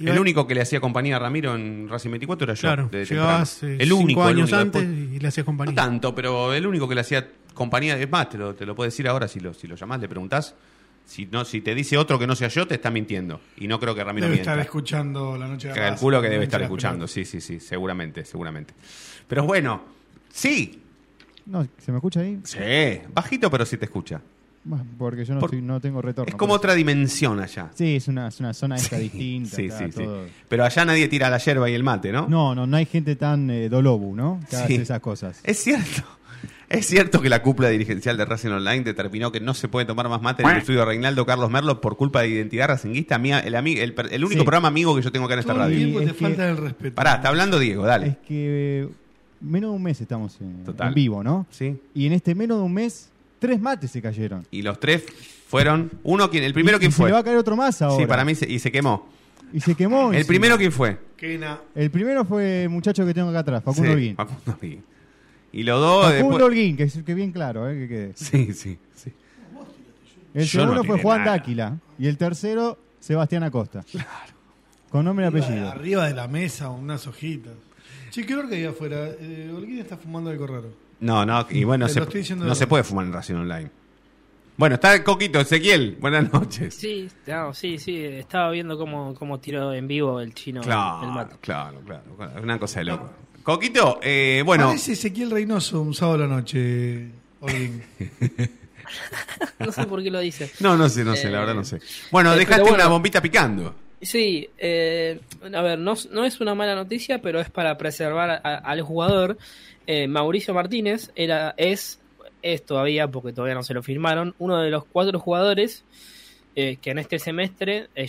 [0.00, 2.60] El único que le hacía compañía a Ramiro en Racing 24 era yo.
[2.60, 4.56] Claro, desde llegabas eh, el cinco único, el años único.
[4.56, 5.72] antes Después- y le hacías compañía.
[5.72, 8.74] no tanto, pero el único que le hacía compañía, es más, te lo, te lo
[8.76, 10.54] puedo decir ahora si lo, si lo llamás, le preguntás.
[11.04, 13.40] Si, no, si te dice otro que no sea yo, te está mintiendo.
[13.56, 14.50] Y no creo que Ramiro Debe mienta.
[14.52, 17.40] estar escuchando la noche de Racing, Calculo que la debe estar de escuchando, sí, sí,
[17.40, 18.74] sí, seguramente, seguramente.
[19.26, 19.82] Pero bueno,
[20.30, 20.82] sí,
[21.46, 22.38] No, ¿Se me escucha ahí?
[22.44, 22.58] sí,
[23.14, 24.20] bajito pero sí te escucha.
[24.68, 26.28] Bueno, Porque yo no, Por- estoy- no tengo retorno.
[26.28, 27.70] Es como otra dimensión allá.
[27.74, 29.56] Sí, es una, es una zona esta distinta.
[29.56, 30.04] Sí, está sí, sí.
[30.48, 32.28] Pero allá nadie tira la yerba y el mate, ¿no?
[32.28, 34.40] No, no, no hay gente tan eh, dolobu, ¿no?
[34.50, 34.62] Que Sí.
[34.62, 35.40] hace esas cosas.
[35.44, 36.02] Es cierto.
[36.68, 40.06] Es cierto que la cúpula dirigencial de Racing Online determinó que no se puede tomar
[40.10, 43.18] más mate en el estudio de Reinaldo Carlos Merlo por culpa de identidad racinguista.
[43.18, 44.36] Mía- El, único Sí.
[44.44, 45.98] programa amigo que yo tengo acá en esta Todo radio.
[46.00, 46.94] te que- falta el respeto.
[46.94, 48.08] Pará, está hablando Diego, dale.
[48.08, 48.86] Es que
[49.40, 50.88] menos de un mes estamos en, Total.
[50.88, 51.46] en vivo, ¿no?
[51.48, 51.74] Sí.
[51.94, 54.46] Y en este menos de un mes, tres mates se cayeron.
[54.50, 55.04] Y los tres
[55.48, 55.90] fueron.
[56.02, 57.08] Uno, quien, el primero, Y- ¿quién y Se fue?
[57.08, 57.96] le va a caer otro más ahora.
[58.02, 59.08] Sí, para mí, se- y se quemó.
[59.52, 60.12] Y se quemó.
[60.12, 60.98] ¿El y se- primero quién fue?
[61.16, 61.58] Quena.
[61.74, 64.16] El primero fue el muchacho que tengo acá atrás, Facundo Sí, Holguín.
[64.16, 64.84] Facundo Holguín.
[65.52, 66.04] Y los dos.
[66.04, 68.12] Facundo después- Holguín, que, es- que bien claro, eh, que quede.
[68.14, 69.12] Sí, sí, sí.
[70.34, 71.32] El Yo no segundo fue Juan nada.
[71.32, 71.78] Dáquila.
[71.98, 73.82] Y el tercero, Sebastián Acosta.
[74.90, 75.70] Con nombre y apellido.
[75.70, 77.52] Arriba de la mesa, unas hojitas.
[78.10, 79.08] Che, ¿qué que hay afuera?
[79.20, 80.70] Eh, Holguín está fumando algo raro.
[81.00, 83.70] No, no, y bueno, se- no de se puede fumar en Racing Online.
[84.56, 85.96] Bueno, está Coquito, Ezequiel.
[86.00, 86.74] Buenas noches.
[86.74, 91.06] Sí, no, sí, sí, estaba viendo cómo, cómo tiró en vivo el chino el Claro,
[91.06, 91.36] mate.
[91.40, 92.42] claro, claro, claro.
[92.42, 93.08] Una cosa de loco.
[93.44, 94.66] Coquito, eh, bueno.
[94.66, 97.08] Parece Ezequiel Reynoso un sábado a la noche.
[99.58, 100.50] No sé por qué lo dice.
[100.60, 101.78] No, no sé, no sé, la Eh, verdad no sé.
[102.10, 102.76] Bueno, eh, dejaste bueno.
[102.76, 103.74] una bombita picando.
[104.00, 105.20] Sí, eh,
[105.54, 109.36] a ver, no, no es una mala noticia, pero es para preservar a- al jugador.
[109.90, 111.98] Eh, Mauricio Martínez era, es,
[112.42, 115.82] es todavía, porque todavía no se lo firmaron, uno de los cuatro jugadores
[116.56, 118.06] eh, que en este semestre eh,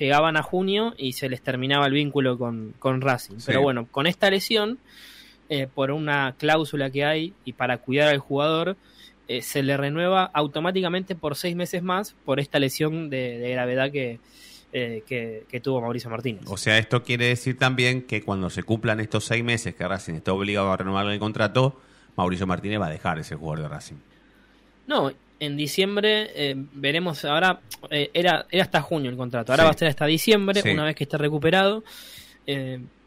[0.00, 3.36] llegaban a junio y se les terminaba el vínculo con, con Racing.
[3.36, 3.44] Sí.
[3.46, 4.80] Pero bueno, con esta lesión,
[5.48, 8.76] eh, por una cláusula que hay y para cuidar al jugador,
[9.28, 13.92] eh, se le renueva automáticamente por seis meses más por esta lesión de, de gravedad
[13.92, 14.18] que,
[14.72, 16.42] eh, que, que tuvo Mauricio Martínez.
[16.46, 20.14] O sea, esto quiere decir también que cuando se cumplan estos seis meses que Racing
[20.14, 21.80] está obligado a renovar el contrato,
[22.16, 23.96] Mauricio Martínez va a dejar ese jugador de Racing.
[24.86, 29.66] No, en diciembre eh, veremos, ahora eh, era, era hasta junio el contrato, ahora Sí.
[29.66, 30.70] va a ser hasta diciembre, Sí.
[30.70, 31.84] una vez que esté recuperado.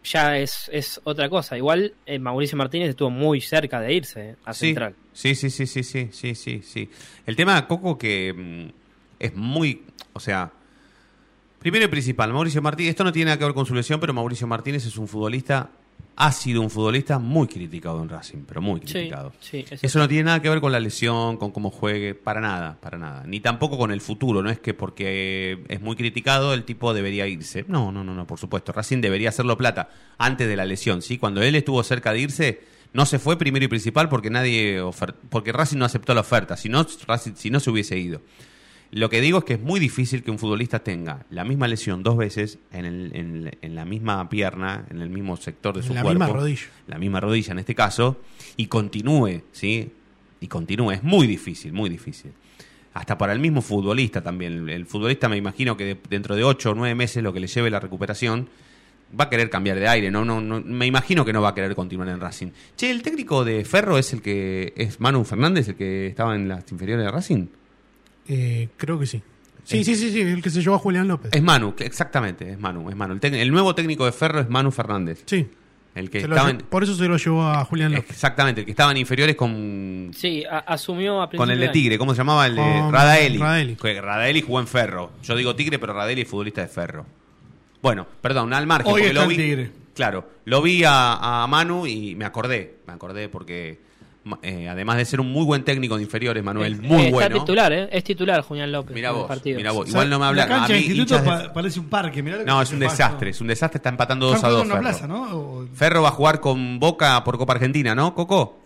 [0.03, 1.57] ya es, es otra cosa.
[1.57, 4.93] Igual Mauricio Martínez estuvo muy cerca de irse a Sí, Central.
[5.13, 6.89] sí, sí, sí, sí, sí, sí, sí, sí.
[7.25, 8.69] El tema, Coco, que mm,
[9.19, 9.81] es muy,
[10.13, 10.51] o sea,
[11.65, 14.13] primero y principal, Mauricio Martínez, esto no tiene nada que ver con su lesión, pero
[14.13, 15.71] Mauricio Martínez es un futbolista,
[16.15, 19.33] ha sido un futbolista muy criticado en Racing, pero muy criticado.
[19.39, 22.39] sí, es Eso no tiene nada que ver con la lesión, con cómo juegue, para
[22.39, 23.23] nada, para nada.
[23.25, 27.25] Ni tampoco con el futuro, no es que porque es muy criticado el tipo debería
[27.27, 27.65] irse.
[27.67, 28.71] No, no, no, no, por supuesto.
[28.71, 31.17] Racing debería hacerlo plata antes de la lesión, ¿sí?
[31.17, 32.61] Cuando él estuvo cerca de irse,
[32.93, 34.79] no se fue primero y principal porque nadie
[35.31, 38.21] porque Racing no aceptó la oferta, si no, Racing- si no se hubiese ido.
[38.97, 42.01] Lo que digo es que es muy difícil que un futbolista tenga la misma lesión
[42.01, 45.93] dos veces en, el- en- en la misma pierna, en el mismo sector de su
[45.93, 46.17] la cuerpo.
[46.19, 46.61] misma rodilla.
[46.87, 48.21] La misma rodilla en este caso.
[48.55, 49.91] Y continúe, ¿sí?
[50.39, 50.91] Y continúe.
[50.91, 52.31] Es muy difícil, muy difícil.
[52.93, 54.53] Hasta para el mismo futbolista también.
[54.53, 57.41] El, el futbolista me imagino que de- dentro de ocho o nueve meses lo que
[57.41, 58.47] le lleve la recuperación
[59.19, 61.53] va a querer cambiar de aire, no, no, no, me imagino que no va a
[61.53, 62.47] querer continuar en Racing.
[62.77, 66.47] Che, el técnico de Ferro es el que es Manu Fernández, el que estaba en
[66.47, 67.47] las inferiores de Racing.
[68.27, 69.21] Eh, creo que sí.
[69.63, 71.31] Sí, sí, sí, sí, el que se llevó a Julián López.
[71.33, 73.17] Es Manu, exactamente, es Manu, es Manu.
[73.21, 75.23] El, nuevo técnico de Ferro es Manu Fernández.
[75.25, 75.47] Sí.
[75.95, 78.11] El que estaba en- Por eso se lo llevó a Julián López.
[78.11, 81.97] exactamente, el que estaba en inferiores con Sí, a- asumió a con el de Tigre,
[81.97, 82.45] ¿cómo se llamaba?
[82.45, 83.37] El de Con Radaeli.
[83.39, 83.75] Radaeli.
[83.75, 85.11] Radaeli jugó en Ferro.
[85.23, 87.05] Yo digo Tigre, pero Radaeli es futbolista de Ferro.
[87.81, 88.87] Bueno, perdón, al margen.
[88.93, 89.71] Hoy porque está lo en vi, Tigre.
[89.95, 92.75] Claro, lo vi a, a Manu y me acordé.
[92.85, 93.79] Me acordé porque,
[94.41, 97.39] eh, además de ser un muy buen técnico de inferiores, Manuel, muy está bueno.
[97.39, 97.89] titular, ¿eh?
[97.91, 98.95] Es titular Julián López.
[98.97, 99.81] El vos, mirá vos.
[99.81, 101.89] O sea, Igual no me habla La cancha a de mí, instituto de- parece un
[101.89, 102.23] parque.
[102.23, 102.91] Mirá lo que No, es un pasa.
[102.91, 103.77] desastre, es un desastre.
[103.77, 105.07] Está empatando 2 Están a 2 jugando en Ferro.
[105.07, 105.37] una plaza, ¿no?
[105.39, 108.59] O- Ferro va a jugar con Boca por Copa Argentina, ¿no, Coco?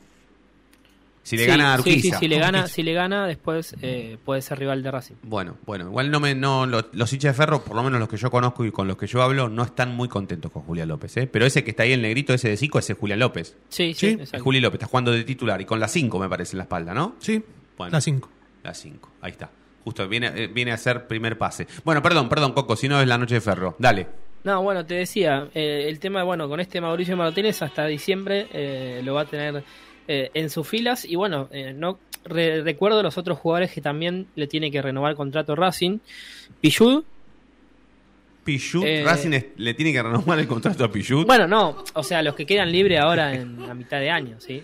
[1.29, 2.17] Si le Sí, gana a sí, sí, Urquiza.
[2.19, 5.15] si le gana, si le gana, después eh, puede ser rival de Racing.
[5.21, 8.09] Bueno, bueno, igual no me, no, lo- los hinchas de Ferro, por lo menos los
[8.09, 10.87] que yo conozco y con los que yo hablo, no están muy contentos con Julián
[10.87, 11.27] López, ¿eh?
[11.31, 13.55] Pero ese que está ahí, el negrito, ese de Zico, ese es Julián López.
[13.69, 14.31] Sí, sí, Es.
[14.41, 16.93] Juli López, está jugando de titular y con la 5 me parece en la espalda,
[16.95, 17.15] ¿no?
[17.19, 17.43] Sí,
[17.77, 18.29] Bueno, la 5.
[18.63, 19.51] La 5, ahí está.
[19.83, 21.67] Justo viene, eh, viene a hacer primer pase.
[21.85, 23.75] Bueno, perdón, perdón, Coco, si no es la noche de Ferro.
[23.77, 24.07] Dale.
[24.43, 29.01] No, bueno, te decía, eh, el tema, bueno, con este Mauricio Martínez hasta diciembre eh,
[29.03, 29.63] lo va a tener
[30.11, 34.25] eh, en sus filas y bueno, eh, no re- recuerdo los otros jugadores que también
[34.35, 35.99] le tiene que renovar contrato Racing.
[36.59, 37.03] Pichud,
[38.43, 41.27] Pichut, Eh, Racing es- le tiene que renovar el contrato a Pichut.
[41.27, 44.63] bueno, no, o sea, los que quedan libres ahora en a mitad de año, ¿sí?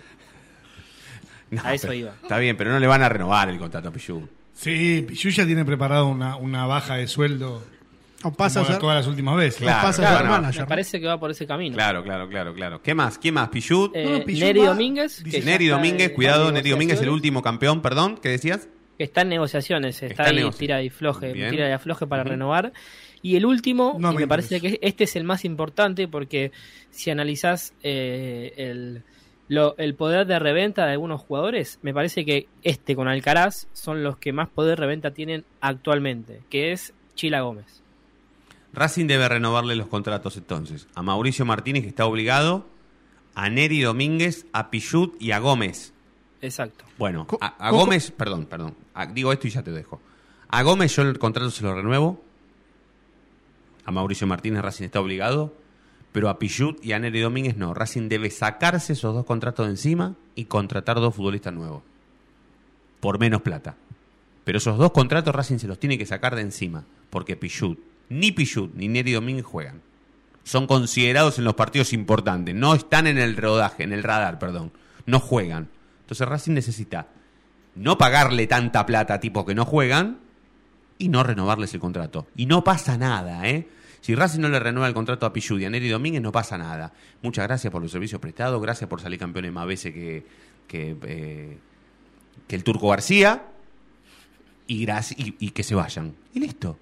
[1.51, 2.13] No, a eso pero- iba.
[2.21, 4.23] Está bien, pero no le van a renovar el contrato a Pichut.
[4.55, 7.63] Sí, Pichu ya tiene preparado una, una baja de sueldo.
[8.27, 9.61] O pasa como a ser- todas las últimas veces.
[9.61, 10.31] Claro, pasa a claro, ser no.
[10.31, 10.61] manager.
[10.61, 11.75] Me parece que va por ese camino.
[11.75, 12.81] Claro, claro, claro, claro.
[12.81, 13.17] ¿Qué más?
[13.17, 13.49] ¿Quién más?
[13.49, 13.91] Pichut.
[13.95, 18.17] Eh, Pichud Neri va- Domínguez, que Neri Domínguez, cuidado, Neri Domínguez, el último campeón, perdón,
[18.21, 18.67] ¿qué decías?
[18.97, 21.49] que está en negociaciones, está, Está en ahí tira y floje, Bien.
[21.51, 22.71] tira y afloje para renovar.
[23.21, 26.53] Y el último, No y me me parece que este es el más importante porque
[26.91, 29.03] si analizás eh, el,
[29.49, 34.01] lo- el poder de reventa de algunos jugadores, me parece que este con Alcaraz son
[34.01, 37.83] los que más poder de reventa tienen actualmente, que es Chila Gómez.
[38.75, 40.87] Racing debe renovarle los contratos entonces.
[40.95, 42.67] A Mauricio Martínez, que está obligado,
[43.33, 45.93] a Neri Domínguez, a Pichut y a Gómez.
[46.41, 46.85] Exacto.
[46.97, 48.75] Bueno, a, Gómez, perdón, perdón.
[48.93, 49.99] A- digo esto y ya te dejo.
[50.49, 52.21] A Gómez yo el contrato se lo renuevo.
[53.85, 55.53] A Mauricio Martínez Racing está obligado.
[56.11, 57.73] Pero a Pichut y a Neri Domínguez no.
[57.73, 61.83] Racing debe sacarse esos dos contratos de encima y contratar dos futbolistas nuevos.
[63.01, 63.75] Por menos plata.
[64.45, 66.85] Pero esos dos contratos Racing se los tiene que sacar de encima.
[67.09, 67.79] Porque Pichut,
[68.09, 69.81] ni Pichut ni Neri Domínguez juegan.
[70.43, 72.53] Son considerados en los partidos importantes.
[72.53, 74.71] No están en el rodaje, en el radar, perdón.
[75.05, 75.69] No juegan.
[76.01, 77.07] Entonces Racing necesita
[77.75, 80.19] no pagarle tanta plata a tipos que no juegan
[80.97, 82.27] y no renovarles el contrato.
[82.35, 83.67] Y no pasa nada, ¿eh?
[84.01, 86.59] Si Racing no le renueva el contrato a Pichud y a Neri Domínguez, no pasa
[86.59, 86.93] nada.
[87.23, 90.23] Muchas gracias por los servicios prestados, gracias por salir campeones más veces que,
[90.67, 91.57] que, eh,
[92.47, 93.47] que el Turco García
[94.67, 96.13] y, y, y que se vayan.
[96.33, 96.79] Y listo.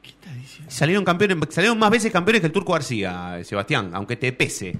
[0.68, 4.76] Salieron campeones, salieron más veces campeones que el Turco García, Sebastián, aunque te pese.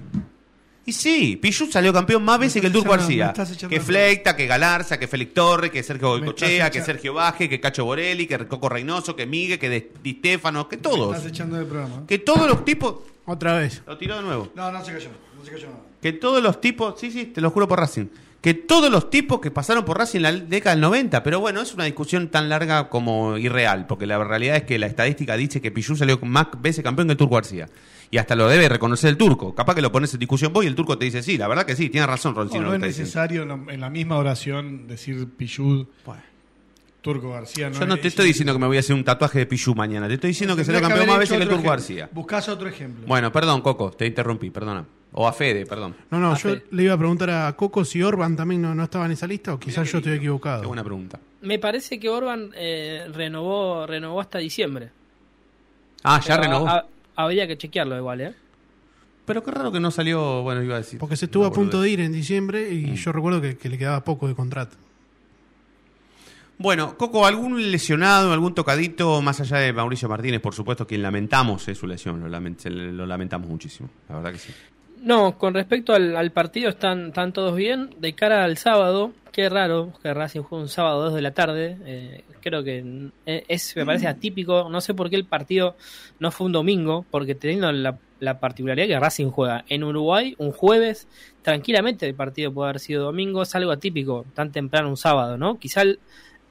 [0.86, 3.26] Y sí, Pichut salió campeón más veces que el Turco me García.
[3.28, 6.82] estás echando Que Fleita, que Galarza, que Félix Torres, que Sergio Me Goicochea, estás que
[6.84, 10.76] Sergio Baje, que Cacho Borelli, que Coco Reynoso, que Miguel, que De- Di Stefano, que
[10.76, 11.16] todos.
[11.16, 12.06] Estás echando de programa.
[12.06, 12.96] Que todos los tipos.
[13.24, 13.82] Otra vez.
[13.86, 14.50] Lo tiró de nuevo.
[14.54, 15.08] No, no se cayó.
[15.38, 15.80] No se cayó nada.
[16.02, 17.00] Que todos los tipos.
[17.00, 18.06] Sí, sí, te lo juro por Racing.
[18.44, 21.22] Que todos los tipos que pasaron por Racing en la década del 90.
[21.22, 23.86] Pero bueno, es una discusión tan larga como irreal.
[23.86, 27.12] Porque la realidad es que la estadística dice que Pichu salió más veces campeón que
[27.12, 27.70] el Turco García.
[28.10, 29.54] Y hasta lo debe reconocer el turco.
[29.54, 31.64] Capaz que lo pones en discusión vos y el turco te dice, sí, la verdad
[31.64, 32.64] que sí, tiene razón, No, Roncino.
[32.64, 33.48] no lo es que está diciendo".
[33.48, 35.86] necesario en la- misma oración decir Pichud,
[37.00, 37.70] Turco García.
[37.70, 40.06] Yo no te estoy diciendo que me voy a hacer un tatuaje de Pichu mañana.
[40.06, 41.70] Te estoy diciendo que salió Tendrías campeón más veces que el Turco ejemplo.
[41.70, 42.08] García.
[42.12, 43.06] Buscás otro ejemplo.
[43.06, 44.84] Bueno, perdón, Coco, te interrumpí, perdona.
[45.16, 45.94] O a Fede, perdón.
[46.10, 49.06] No, no, yo le iba a preguntar a Coco si Orban también no, no estaba
[49.06, 50.60] en esa lista o quizás yo estoy equivocado.
[50.62, 51.20] Qué buena pregunta.
[51.42, 54.90] Me parece que Orban eh, renovó, renovó hasta diciembre.
[56.02, 56.68] Ah, ya Pero renovó.
[56.68, 58.34] ha- habría que chequearlo igual, ¿eh?
[59.24, 60.98] Pero qué raro que no salió, bueno, iba a decir.
[60.98, 62.94] Porque se estuvo a punto de ir en diciembre y Mm.
[62.94, 64.76] yo recuerdo que, que le quedaba poco de contrato.
[66.58, 71.66] Bueno, Coco, ¿algún lesionado, algún tocadito, más allá de Mauricio Martínez, por supuesto, quien lamentamos
[71.68, 74.52] es su lesión, lo, lament- lo lamentamos muchísimo, la verdad que sí.
[75.04, 77.90] No, con respecto al, partido están, están todos bien.
[77.98, 81.32] De cara al sábado, qué raro que Racing juegue un sábado a 2 de la
[81.32, 81.76] tarde.
[81.84, 84.70] eh, creo que mm, eh, es, me parece atípico.
[84.70, 85.76] No sé por qué el partido
[86.20, 90.52] no fue un domingo, porque teniendo la, la particularidad que Racing juega en Uruguay un
[90.52, 91.06] jueves,
[91.42, 93.42] tranquilamente el partido puede haber sido domingo.
[93.42, 95.58] Es algo atípico, tan temprano un sábado, ¿no?
[95.58, 95.82] Quizá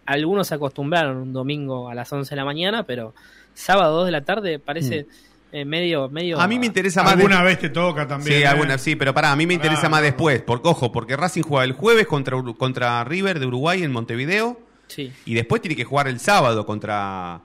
[0.06, 3.16] algunos se acostumbraron un domingo a las 11 de la mañana, pero
[3.56, 5.08] sábado 2 de la tarde parece
[5.54, 6.40] eh, medio, medio.
[6.42, 7.14] A mí me interesa más...
[7.14, 8.38] Alguna de- vez te toca también.
[8.40, 8.48] Sí, ¿eh?
[8.48, 11.44] alguna, sí, pero pará, a mí me Pará, interesa más después, porque ojo, porque Racing
[11.44, 15.12] juega el jueves contra, Uru- contra River de Uruguay en Montevideo Sí.
[15.26, 17.42] y después tiene que jugar el sábado contra...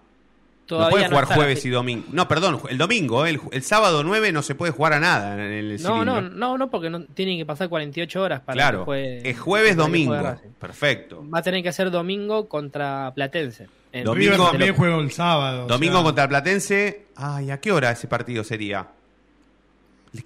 [0.66, 2.05] Todavía no puede no jugar jueves y domingo.
[2.12, 3.31] No, perdón, el domingo, ¿eh?
[3.31, 6.59] el, el sábado 9 no se puede jugar a nada en el No, no, no,
[6.59, 9.31] no, porque no tienen que pasar 48 horas para Claro, que juegue.
[9.31, 10.14] es jueves domingo.
[10.59, 11.25] Perfecto.
[11.33, 13.68] Va a tener que ser domingo contra Platense.
[13.99, 15.65] En- Domingo- River también lo- juega el sábado.
[15.65, 17.07] o Domingo sea, contra Platense.
[17.17, 18.89] Ay, ¿a qué hora ese partido sería?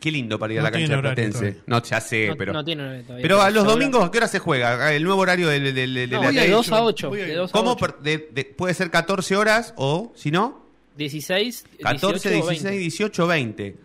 [0.01, 1.39] Qué lindo para ir a No la cancha de Platense.
[1.39, 1.63] todavía.
[1.67, 2.53] No, ya sé, no, pero.
[2.53, 4.93] no tiene todavía, pero a los domingos, ¿a qué hora se juega?
[4.95, 5.75] El nuevo horario del.
[5.75, 7.09] del- del- No, de la- de 2 a hecho, 8.
[7.11, 7.37] voy a De ir.
[7.37, 7.73] 2 a ¿Cómo?
[7.73, 7.79] 8.
[7.87, 10.63] per- de- de- puede ser 14 horas o, si no,
[10.97, 12.79] 16, 14, 18 o 16, 20.
[12.79, 13.77] 18, 20.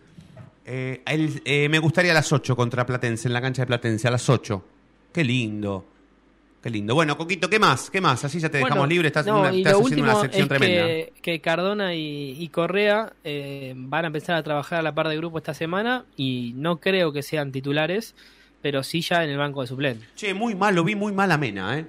[0.65, 4.07] Eh, el- eh, me gustaría a las 8 contra Platense, en la cancha de Platense,
[4.07, 4.63] a las 8.
[5.11, 5.85] Qué lindo.
[6.61, 6.95] Qué lindo.
[6.95, 7.89] Bueno, Coquito, ¿qué más?
[7.89, 8.25] ¿Qué más?
[8.25, 9.07] Así ya te dejamos Bueno, libre.
[9.07, 10.85] Estás, no, una- y estás lo haciendo una sección es tremenda.
[10.87, 15.07] Que, que Cardona y, y Correa eh, van a empezar a trabajar a la par
[15.07, 18.15] de grupo esta semana y no creo que sean titulares,
[18.61, 20.09] pero sí ya en el banco de suplentes.
[20.15, 21.85] Che, muy mal, lo vi muy mal a Mena, ¿eh?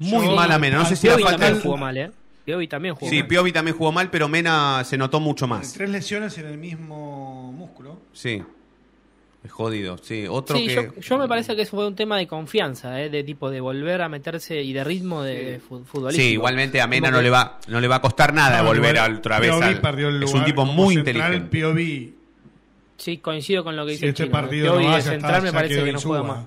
[0.00, 0.78] Muy Sí, mal a Mena.
[0.78, 2.10] No sé si era falta también jugó mal, ¿eh?
[2.44, 3.28] Piovi también jugó Sí, mal.
[3.28, 5.72] Piovi también jugó mal, pero Mena se notó mucho más.
[5.72, 8.00] Tres lesiones en el mismo músculo.
[8.12, 8.42] Sí.
[9.44, 10.26] Es jodido, sí.
[10.28, 10.74] Otro Sí, que...
[10.74, 13.08] yo, yo me parece que eso fue un tema de confianza, ¿eh?
[13.08, 16.26] de tipo de volver a meterse y de ritmo de fu- futbolístico.
[16.26, 18.66] Sí, igualmente a Mena no que- le va no le va a costar nada No,
[18.68, 21.48] volver igual, a otra vez Piovi al- perdió el Es un tipo muy central, inteligente.
[21.50, 22.14] Piovi,
[22.96, 24.32] Sí, coincido con lo que si dice el este chino.
[24.32, 26.46] partido Piovi no va, de central me parece que no juega más.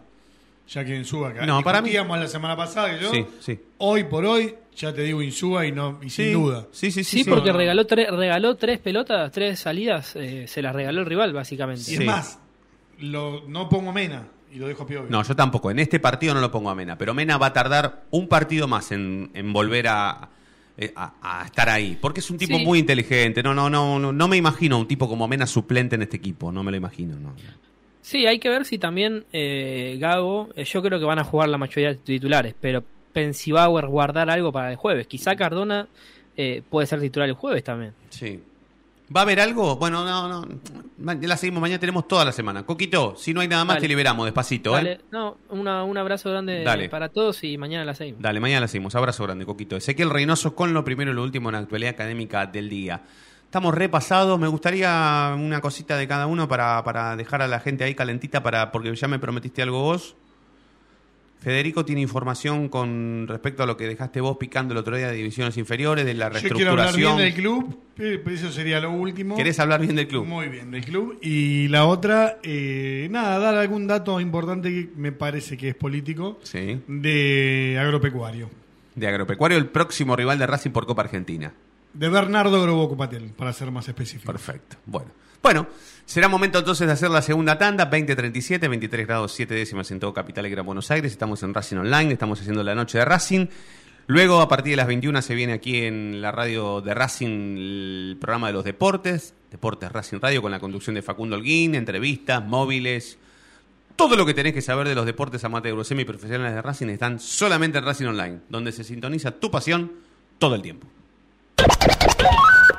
[0.70, 1.46] Ya que Insúa acá.
[1.46, 3.12] No, para mí- Discutíamos la semana pasada que yo.
[3.12, 3.60] Sí, sí.
[3.80, 6.32] Hoy por hoy, ya te digo Insúa y, no, y sin Sí.
[6.34, 6.66] duda.
[6.72, 11.02] Sí, sí, Sí, porque regaló, tres regaló tres pelotas, tres salidas, eh, se las regaló
[11.02, 11.92] el rival, básicamente.
[11.92, 12.40] Y es más,
[13.02, 15.10] lo, no pongo Mena y lo dejo a Piovi.
[15.10, 15.72] No, yo tampoco.
[15.72, 18.68] En este partido no lo pongo a Mena, pero Mena va a tardar un partido
[18.68, 20.30] más en, en volver a,
[20.78, 22.66] eh, a, a estar ahí, porque es un tipo Sí.
[22.66, 23.42] muy inteligente.
[23.44, 26.52] No, no, no, no, no me imagino un tipo como Mena suplente en este equipo.
[26.52, 27.16] No me lo imagino.
[27.18, 27.34] No.
[28.02, 31.50] Sí, hay que ver si también eh, Gago, eh, yo creo que van a jugar
[31.50, 32.84] la mayoría de titulares, pero
[33.14, 35.06] Pensibauer guardar algo para el jueves.
[35.06, 35.88] Quizá Cardona
[36.38, 37.94] eh, puede ser titular el jueves también.
[38.10, 38.40] Sí.
[39.14, 39.76] ¿Va a haber algo?
[39.76, 40.48] Bueno, no, no.
[41.22, 42.64] La seguimos mañana, tenemos toda la semana.
[42.64, 43.82] Coquito, si no hay nada más, Dale.
[43.82, 45.02] te liberamos despacito, Dale, ¿eh?
[45.12, 46.88] no, una- un abrazo grande Dale.
[46.90, 48.22] para todos y mañana la seguimos.
[48.22, 48.96] Dale, mañana la seguimos.
[48.96, 49.76] Abrazo grande, Coquito.
[49.76, 53.02] Ezequiel Reynoso con lo primero y lo último en la actualidad académica del día.
[53.44, 54.40] Estamos repasados.
[54.40, 58.42] Me gustaría una cosita de cada uno para, para dejar a la gente ahí calentita,
[58.44, 60.16] para porque ya me prometiste algo vos.
[61.42, 65.16] Federico tiene información con respecto a lo que dejaste vos picando el otro día de
[65.16, 67.18] divisiones inferiores, de la Yo quiero hablar bien reestructuración.
[67.18, 69.36] del club, eh, eso sería lo último.
[69.36, 70.26] ¿Querés hablar bien del club?
[70.28, 71.18] Muy bien, del club.
[71.20, 76.40] Y la otra, eh, nada, dar algún dato importante que me parece que es político
[76.44, 76.80] Sí.
[76.88, 78.48] de agropecuario.
[78.94, 81.54] De Agropecuario, el próximo rival de Racing por Copa Argentina.
[81.94, 84.32] De Bernardo Grobo Patel, para ser más específico.
[84.32, 84.78] Perfecto.
[84.86, 85.12] Bueno.
[85.44, 85.68] Bueno,
[86.06, 90.14] será momento entonces de hacer la segunda tanda, 2037, 23 grados 7 décimas en todo
[90.14, 91.12] Capital y Gran Buenos Aires.
[91.12, 93.48] Estamos en Racing Online, estamos haciendo la noche de Racing.
[94.06, 98.18] Luego, a partir de las 21, se viene aquí en la radio de Racing el
[98.20, 103.18] programa de los deportes, Deportes Racing Radio, con la conducción de Facundo Holguín, entrevistas, móviles.
[103.96, 107.20] Todo lo que tenés que saber de los deportes amateur, semi profesionales de Racing están
[107.20, 109.92] solamente en Racing Online, donde se sintoniza tu pasión
[110.38, 110.88] todo el tiempo.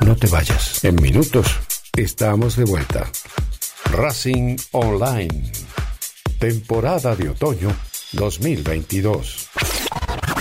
[0.01, 0.85] No te vayas.
[0.85, 1.47] En minutos
[1.97, 3.11] estamos de vuelta.
[3.91, 5.53] Racing Online.
[6.39, 7.75] Temporada de otoño
[8.13, 9.49] 2022.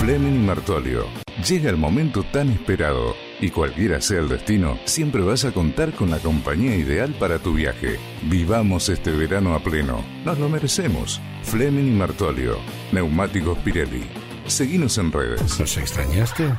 [0.00, 1.04] Fleming y Martolio.
[1.46, 6.08] Llega el momento tan esperado y cualquiera sea el destino, siempre vas a contar con
[6.08, 7.98] la compañía ideal para tu viaje.
[8.22, 10.02] Vivamos este verano a pleno.
[10.24, 11.20] Nos lo merecemos.
[11.42, 12.56] Fleming y Martolio.
[12.92, 14.04] Neumáticos Pirelli.
[14.46, 15.60] Seguinos en redes.
[15.60, 16.50] ¿Nos extrañaste?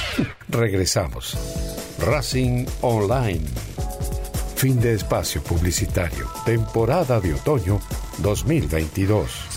[0.50, 1.38] Regresamos.
[2.00, 3.46] Racing Online.
[4.56, 6.28] Fin de espacio publicitario.
[6.44, 7.80] Temporada de otoño
[8.18, 9.49] 2022.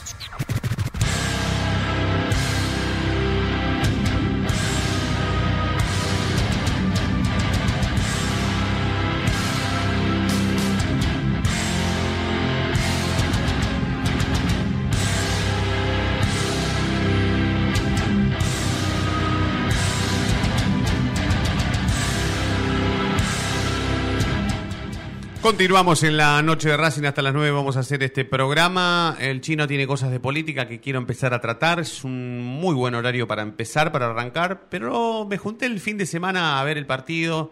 [25.43, 29.17] Continuamos en la noche de Racing hasta las 9 vamos a hacer este programa.
[29.19, 31.81] El chino tiene cosas de política que quiero empezar a tratar.
[31.81, 34.67] Es un muy buen horario para empezar, para arrancar.
[34.69, 37.51] Pero me junté el fin de semana a ver el partido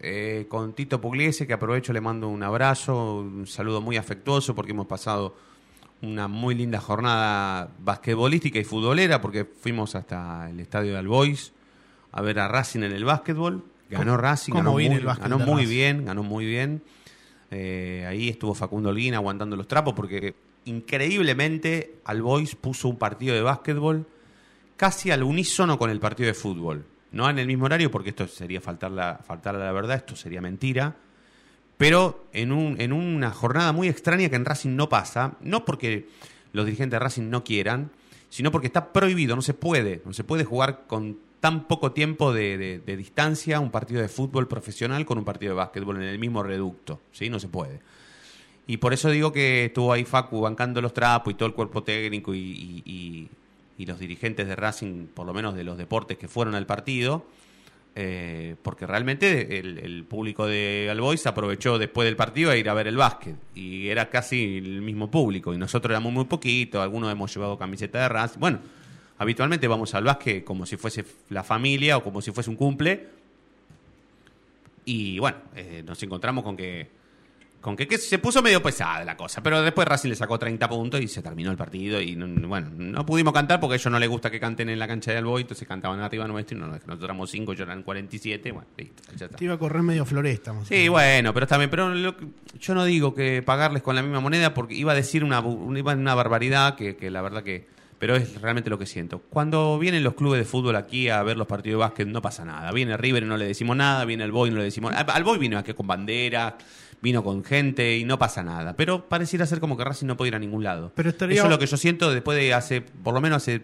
[0.00, 4.72] eh, con Tito Pugliese, que aprovecho, le mando un abrazo, un saludo muy afectuoso porque
[4.72, 5.36] hemos pasado
[6.02, 11.52] una muy linda jornada basquetbolística y futbolera porque fuimos hasta el estadio de Albois
[12.10, 13.64] a ver a Racing en el básquetbol.
[13.88, 16.82] Ganó Racing, ganó, muy, el ganó muy bien, ganó muy bien.
[17.50, 20.34] Eh, ahí estuvo Facundo Holguín aguantando los trapos porque
[20.64, 24.06] increíblemente Albois puso un partido de básquetbol
[24.76, 26.86] casi al unísono con el partido de fútbol.
[27.12, 30.14] No en el mismo horario porque esto sería faltar, la, faltar a la verdad, esto
[30.14, 30.96] sería mentira.
[31.76, 36.08] Pero en, un, en una jornada muy extraña que en Racing no pasa, no porque
[36.52, 37.90] los dirigentes de Racing no quieran,
[38.28, 42.32] sino porque está prohibido, no se puede, no se puede jugar con tan poco tiempo
[42.32, 46.18] de, de- distancia un partido de fútbol profesional con un partido de básquetbol en el
[46.18, 47.30] mismo reducto, ¿sí?
[47.30, 47.80] No se puede.
[48.66, 51.82] Y por eso digo que estuvo ahí Facu bancando los trapos y todo el cuerpo
[51.82, 53.28] técnico y, y-
[53.86, 57.24] los dirigentes de Racing, por lo menos de los deportes que fueron al partido,
[57.96, 62.86] eh, porque realmente el, público de Albois aprovechó después del partido a ir a ver
[62.88, 67.34] el básquet y era casi el mismo público y nosotros éramos muy poquitos, algunos hemos
[67.34, 68.38] llevado camiseta de Racing.
[68.38, 68.58] Bueno,
[69.20, 73.06] habitualmente vamos al básquet como si fuese la familia o como si fuese un cumple
[74.84, 76.98] y bueno, eh, nos encontramos con que
[77.60, 80.66] con que, que se puso medio pesada la cosa, pero después Racing le sacó 30
[80.66, 83.92] puntos y se terminó el partido y no- bueno, no pudimos cantar porque a ellos
[83.92, 86.60] no les gusta que canten en la cancha de Alboy, entonces cantaban arriba nuestro y
[86.62, 89.36] no, nosotros éramos 5, ellos eran 47, bueno, listo, ya está.
[89.36, 90.54] Te iba a correr medio floresta.
[90.54, 92.14] más Sí, bueno, pero también, pero lo
[92.58, 95.92] yo no digo que pagarles con la misma moneda porque iba a decir una, una,
[95.92, 97.66] una barbaridad que, que la verdad que,
[98.00, 99.20] pero es realmente lo que siento.
[99.30, 102.44] Cuando vienen los clubes de fútbol aquí a ver los partidos de básquet no pasa
[102.44, 102.72] nada.
[102.72, 105.12] Viene River y no le decimos nada, viene el Boy y no le decimos nada.
[105.14, 106.56] Al Boy vino aquí con bandera,
[107.02, 108.74] vino con gente y no pasa nada.
[108.74, 110.90] Pero pareciera ser como que Racing no puede ir a ningún lado.
[110.96, 113.62] Pero estaría- Eso es lo que yo siento después de hace, por lo menos hace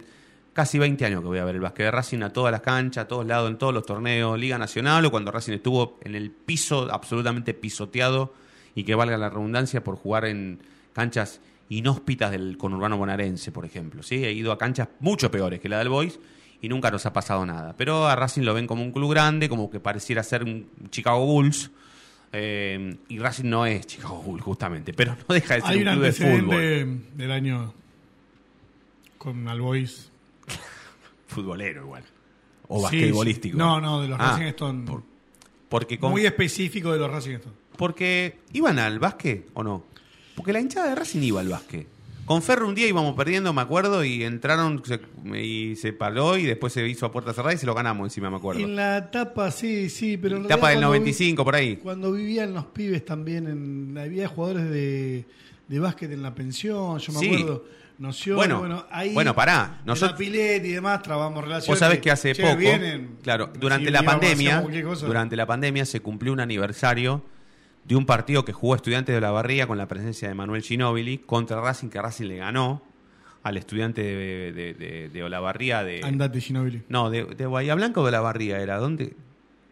[0.52, 3.04] casi 20 años que voy a ver el básquet de Racing a todas las canchas,
[3.04, 6.30] a todos lados, en todos los torneos, Liga Nacional o cuando Racing estuvo en el
[6.30, 8.34] piso absolutamente pisoteado
[8.74, 10.60] y que valga la redundancia por jugar en
[10.92, 14.02] canchas inhóspitas del conurbano bonaerense, por ejemplo.
[14.02, 14.24] ¿sí?
[14.24, 16.18] He ido a canchas mucho peores que la del Boys
[16.60, 17.74] y nunca nos ha pasado nada.
[17.76, 21.24] Pero a Racing lo ven como un club grande, como que pareciera ser un Chicago
[21.26, 21.70] Bulls.
[22.32, 25.88] eh, y Racing no es Chicago Bulls, justamente, pero no deja de ser Hay un
[25.88, 27.00] un club de fútbol.
[27.16, 27.74] del año
[29.18, 30.10] con Albois.
[31.28, 32.04] Futbolero igual.
[32.68, 33.56] O Sí, basquetbolístico.
[33.58, 34.84] No, no, de los Ah, Racing Stone.
[35.68, 37.54] Porque con- Muy específico de los Racing Stone.
[37.76, 39.84] Porque iban al básquet o no.
[40.36, 41.86] Porque la hinchada de Racing iba al básquet.
[42.26, 45.00] Con Ferro un día íbamos perdiendo, me acuerdo, y entraron se-
[45.38, 48.28] y se paró y después se hizo a puerta cerrada y se lo ganamos encima,
[48.30, 48.60] me acuerdo.
[48.60, 51.76] En la etapa, sí, sí, pero en Etapa realidad del cuando vi- 95, por ahí.
[51.76, 55.24] Cuando vivían los pibes también, en, había jugadores de,
[55.68, 57.26] de básquet en la pensión, yo me Sí.
[57.32, 57.64] acuerdo.
[57.98, 61.68] Noción, Bueno, bueno, ahí bueno, pará, nosotros- la Pilet y demás trabamos relaciones.
[61.68, 65.06] Vos sabés que hace che, poco, vienen, claro, durante la pandemia, cosa.
[65.06, 67.22] durante la pandemia se cumplió un aniversario
[67.86, 71.18] de un partido que jugó Estudiantes de la Barría con la presencia de Manuel Ginóbili
[71.18, 72.82] contra Racing, que Racing le ganó
[73.42, 76.00] al estudiante de, de, de- de Olavarría de...
[76.02, 76.82] Andate, Ginobili.
[76.88, 79.14] No, de, de Bahía Blanca o de la Barría era, ¿dónde?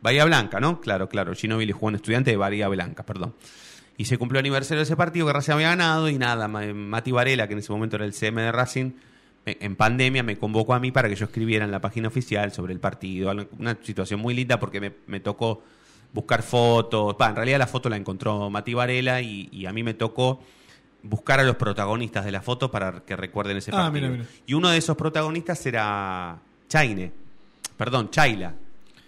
[0.00, 0.80] Bahía Blanca, ¿no?
[0.80, 3.34] Claro, claro, Ginóbili jugó en estudiante de Bahía Blanca, perdón.
[3.96, 6.72] Y se cumplió el aniversario de ese partido que Racing había ganado y nada, Ma-
[6.72, 8.92] Mati Varela, que en ese momento era el CM de Racing,
[9.46, 12.72] en pandemia me convocó a mí para que yo escribiera en la página oficial sobre
[12.72, 13.32] el partido.
[13.58, 15.62] Una situación muy linda porque me, me tocó
[16.14, 17.14] buscar fotos.
[17.16, 20.40] Pa, en realidad la foto la encontró Mati Varela y, y a mí me tocó
[21.02, 24.08] buscar a los protagonistas de la foto para que recuerden ese Ah, partido.
[24.08, 24.24] mira, mira.
[24.46, 26.38] Y uno de esos protagonistas era
[26.68, 27.12] Chaine.
[27.76, 28.54] Perdón, Chaila.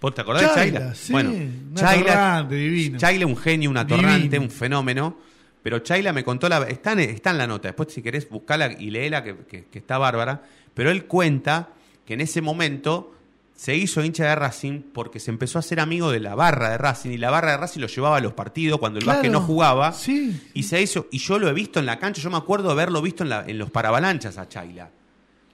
[0.00, 2.98] ¿Vos te acordás de Chaila, sí, bueno, un Chaila, atorrante, divino.
[2.98, 4.42] Chaila, un genio, un atorrante, Divino.
[4.42, 5.16] un fenómeno.
[5.62, 6.59] Pero Chaila me contó la.
[6.64, 7.68] Está en, está en la nota.
[7.68, 10.42] Después, si querés, buscala y léela, que, que- que está bárbara.
[10.74, 11.70] Pero él cuenta
[12.04, 13.14] que en ese momento
[13.57, 16.78] se hizo hincha de Racing porque se empezó a hacer amigo de la barra de
[16.78, 17.11] Racing.
[17.11, 19.40] Y la barra de Racing lo llevaba a los partidos cuando el Claro, básquet no
[19.40, 19.92] jugaba.
[19.92, 20.40] Sí.
[20.54, 21.07] Y se hizo.
[21.11, 22.20] Y yo lo he visto en la cancha.
[22.22, 24.90] Yo me acuerdo de haberlo visto en, la- en los paravalanchas a Chaila.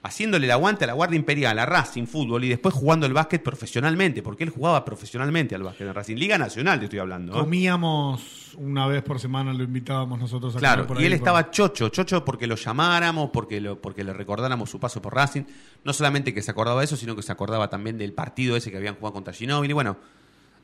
[0.05, 3.41] Haciéndole el aguante a la Guardia Imperial, a Racing Fútbol y después jugando el básquet
[3.41, 6.17] profesionalmente, porque él jugaba profesionalmente al básquet en Racing.
[6.17, 7.31] Liga Nacional te estoy hablando.
[7.33, 7.39] ¿eh?
[7.39, 11.49] Comíamos una vez por semana, lo invitábamos nosotros a Claro, por y él por- estaba
[11.51, 15.43] chocho, chocho porque lo llamáramos, porque, lo, porque le recordáramos su paso por Racing.
[15.85, 18.71] No solamente que se acordaba de eso, sino que se acordaba también del partido ese
[18.71, 19.71] que habían jugado contra Ginóbili.
[19.71, 19.95] Bueno,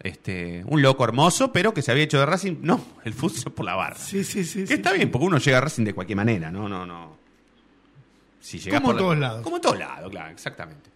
[0.02, 3.66] este, un loco hermoso, pero que se había hecho de Racing, no, el fútbol por
[3.66, 3.96] la barra.
[3.96, 4.62] Sí, sí, sí.
[4.62, 4.98] Que sí, está sí.
[4.98, 7.19] bien, porque uno llega a Racing de cualquier manera, no, no, no.
[8.40, 9.44] Si llegás Como por en la- todos lados.
[9.44, 10.90] Como en todos lados, claro, exactamente.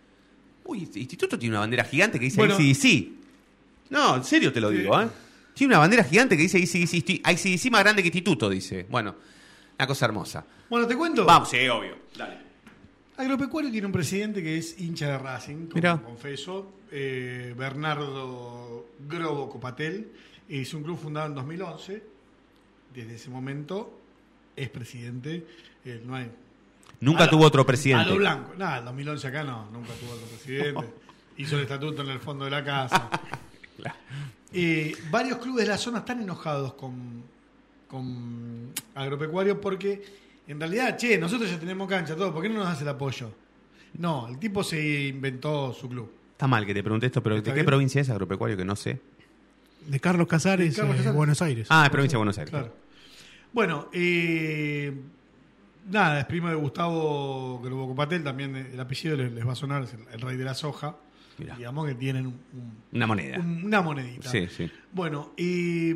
[0.65, 2.55] Uy, este instituto tiene una bandera gigante que dice Bueno.
[2.59, 3.11] ICDC.
[3.89, 4.77] No, en serio te lo Sí.
[4.77, 5.07] digo, ¿eh?
[5.53, 8.87] Tiene una bandera gigante que dice ICDC, ICDC más grande que instituto, dice.
[8.89, 9.15] Bueno,
[9.77, 10.45] una cosa hermosa.
[10.69, 11.25] Bueno, te cuento.
[11.25, 11.97] Vamos, sí, obvio.
[12.17, 12.37] Dale.
[13.17, 20.11] Agropecuario tiene un presidente que es hincha de Racing, como confeso, eh, Bernardo Grobo Copatel.
[20.49, 22.03] Es un club fundado en 2011.
[22.93, 23.99] Desde ese momento
[24.55, 25.45] es presidente.
[25.85, 26.31] eh, no hay,
[27.03, 28.05] Nunca A lo- tuvo otro presidente.
[28.09, 28.53] A lo blanco.
[28.57, 30.89] Nada, el 2011 acá no, nunca tuvo otro presidente.
[31.37, 33.09] Hizo el estatuto en el fondo de la casa.
[34.55, 37.23] Eh, varios clubes de la zona están enojados con,
[37.87, 40.03] con Agropecuario porque
[40.47, 43.31] en realidad, che, nosotros ya tenemos cancha, todo, ¿por qué no nos hace el apoyo?
[43.97, 46.11] No, el tipo se inventó su club.
[46.33, 47.65] Está mal que te pregunte esto, pero ¿de ¿Está qué bien?
[47.65, 49.01] provincia es agropecuario que no sé?
[49.87, 51.17] De Carlos Casares, Carlos eh, Casares.
[51.17, 51.67] Buenos Aires.
[51.71, 52.51] Ah, es provincia de Buenos Aires.
[52.51, 52.73] Claro.
[53.53, 54.93] Bueno, eh,
[55.89, 59.83] nada, es primo de Gustavo Grobo Copatel, también el apellido les, les va a sonar,
[59.83, 60.95] es el, el rey de la soja.
[61.37, 61.55] Mirá.
[61.55, 63.39] Digamos que tienen un- un- Una moneda.
[63.39, 64.29] un- una monedita.
[64.29, 64.69] Sí, sí.
[64.91, 65.95] Bueno, eh,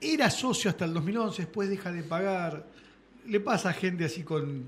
[0.00, 2.66] era socio hasta el 2011, después deja de pagar.
[3.26, 4.64] Le pasa a gente así con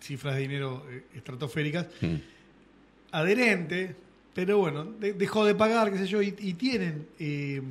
[0.00, 1.86] cifras de dinero eh, estratosféricas.
[2.00, 2.14] Mm.
[3.12, 3.94] Adherente,
[4.34, 7.62] pero bueno, de- dejó de pagar, qué sé yo, y, y tienen eh,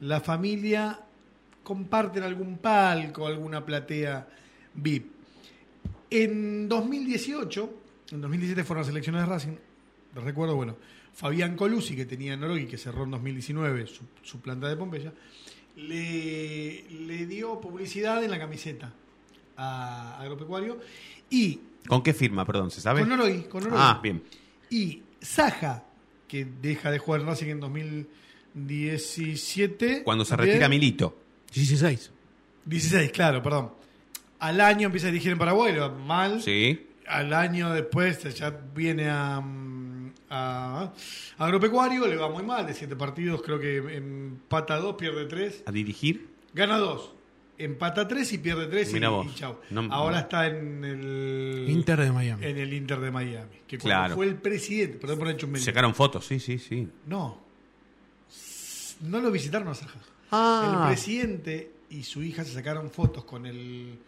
[0.00, 1.00] la familia,
[1.62, 4.26] comparten algún palco, alguna platea
[4.74, 5.19] VIP.
[6.10, 7.74] En 2018,
[8.12, 9.56] en 2017 fueron las elecciones de Racing,
[10.14, 10.76] recuerdo, bueno,
[11.14, 15.12] Fabián Colusi, que tenía en Norogui, que cerró en 2019 su, su planta de Pompeya,
[15.76, 18.92] le, le dio publicidad en la camiseta
[19.56, 20.78] a Agropecuario
[21.30, 23.00] y ¿Con qué firma, perdón, se sabe?
[23.00, 23.82] Con Norogui, con Norogui.
[23.82, 24.22] Ah, bien.
[24.68, 25.84] y Saja,
[26.28, 30.02] que deja de jugar en Racing en 2017.
[30.02, 31.16] Cuando se retira Milito.
[31.52, 32.10] 16.
[32.64, 33.72] 16, claro, perdón.
[34.40, 36.42] Al año empieza a dirigir en Paraguay, le va mal.
[36.42, 36.86] Sí.
[37.06, 39.36] Al año después ya viene a,
[40.30, 40.92] a,
[41.38, 45.62] a Agropecuario, le va muy mal, de siete partidos, creo que empata dos, pierde tres,
[45.66, 46.28] A dirigir.
[46.54, 47.12] gana dos,
[47.58, 49.26] empata tres y pierde tres y, Mirá vos.
[49.26, 49.56] y chau.
[49.70, 50.22] No- Ahora no.
[50.22, 52.46] está en el Inter de Miami.
[52.46, 54.14] en el Inter de Miami, que cuando Claro.
[54.14, 55.60] fue el presidente, perdón por el.
[55.60, 56.88] Sacaron fotos, sí, sí, sí.
[57.06, 57.38] No.
[59.02, 59.98] No lo visitaron a Saja.
[60.30, 60.80] Ah.
[60.82, 63.98] El presidente y su hija se sacaron fotos con el.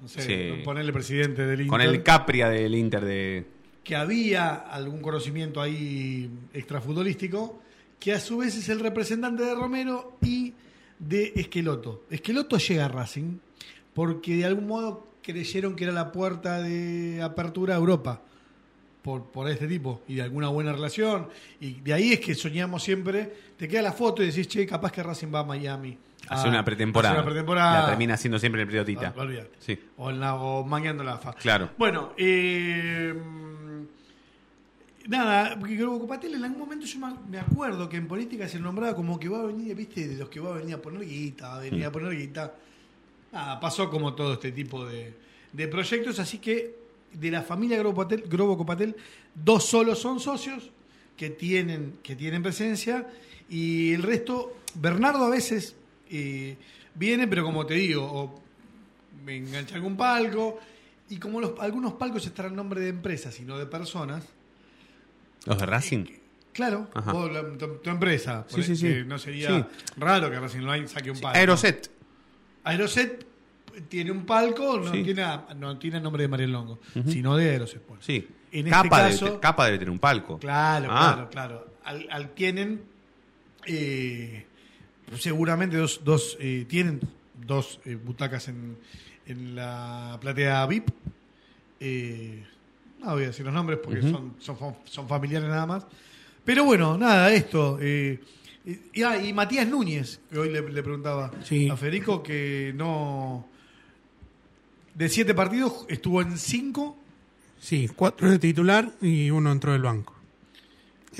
[0.00, 0.62] No sé, Sí.
[0.64, 1.68] ponerle presidente del Inter.
[1.70, 3.46] Con el Capria del Inter de.
[3.82, 7.60] Que había algún conocimiento ahí extrafutbolístico.
[8.00, 10.52] Que a su vez es el representante de Romero y
[10.98, 12.04] de Esqueloto.
[12.10, 13.38] Esqueloto llega a Racing
[13.94, 18.20] porque de algún modo creyeron que era la puerta de apertura a Europa.
[19.02, 21.28] por, por este tipo y de alguna buena relación.
[21.60, 23.30] Y de ahí es que soñamos siempre.
[23.58, 25.96] Te queda la foto y decís, che, capaz que Racing va a Miami.
[26.28, 27.14] Hace a- una pretemporada.
[27.14, 27.80] hace una pretemporada.
[27.82, 29.14] La termina haciendo siempre en el periodista.
[29.16, 29.26] Ah.
[29.58, 31.32] Sí, O, en la, o mangueando la AFA.
[31.34, 31.70] claro.
[31.78, 33.12] Bueno, eh,
[35.06, 36.98] nada, porque Copatel en algún momento yo
[37.28, 40.28] me- acuerdo que en política se nombraba como que va a venir, viste, de los
[40.28, 41.88] que va a venir a poner guita, va a venir Mm.
[41.88, 42.54] a poner guita.
[43.32, 45.12] Nada, pasó como todo este tipo de,
[45.52, 46.76] de proyectos, así que
[47.12, 48.96] de la familia Grobo Copatel, Grobo Copatel,
[49.34, 50.70] dos solos son socios
[51.16, 53.06] que tienen, que tienen presencia
[53.48, 55.76] y el resto, Bernardo a veces
[56.16, 56.56] eh,
[56.94, 58.42] viene, pero como te digo, o
[59.24, 60.58] me engancha algún palco
[61.08, 64.24] y como los, algunos palcos estarán en nombre de empresas y no de personas,
[65.46, 66.04] ¿Los de Racing?
[66.52, 67.12] claro, Ajá.
[67.12, 69.02] vos, la- tu, tu empresa, Sí, sí, sí.
[69.06, 71.36] no sería raro que Racing Line saque un palco.
[71.38, 71.90] Aeroset.
[72.64, 73.26] Aeroset
[73.88, 75.24] tiene un palco, no, tiene,
[75.56, 77.82] no tiene el nombre de Mariel Longo, sino de Aeroset.
[77.82, 78.04] pues.
[78.04, 78.26] Sí.
[78.52, 80.38] En Capa, este debe, caso, Capa debe tener un palco.
[80.38, 81.12] Claro, Ah.
[81.14, 81.74] claro, claro.
[81.84, 82.82] Al, al tienen
[83.66, 84.46] eh,
[85.18, 87.00] seguramente dos, dos eh, tienen
[87.46, 88.76] dos eh, butacas en,
[89.26, 90.88] en la platea VIP.
[91.80, 92.44] Eh,
[93.00, 95.86] no voy a decir los nombres porque son, son, son familiares nada más.
[96.44, 97.78] Pero bueno, nada, esto.
[97.82, 98.18] y,
[99.02, 101.68] ah, y Matías Núñez, que hoy le, le preguntaba Sí.
[101.68, 103.46] a Federico que no.
[104.94, 106.96] De siete partidos estuvo en cinco.
[107.58, 110.13] Sí, cuatro de titular y uno entró del banco.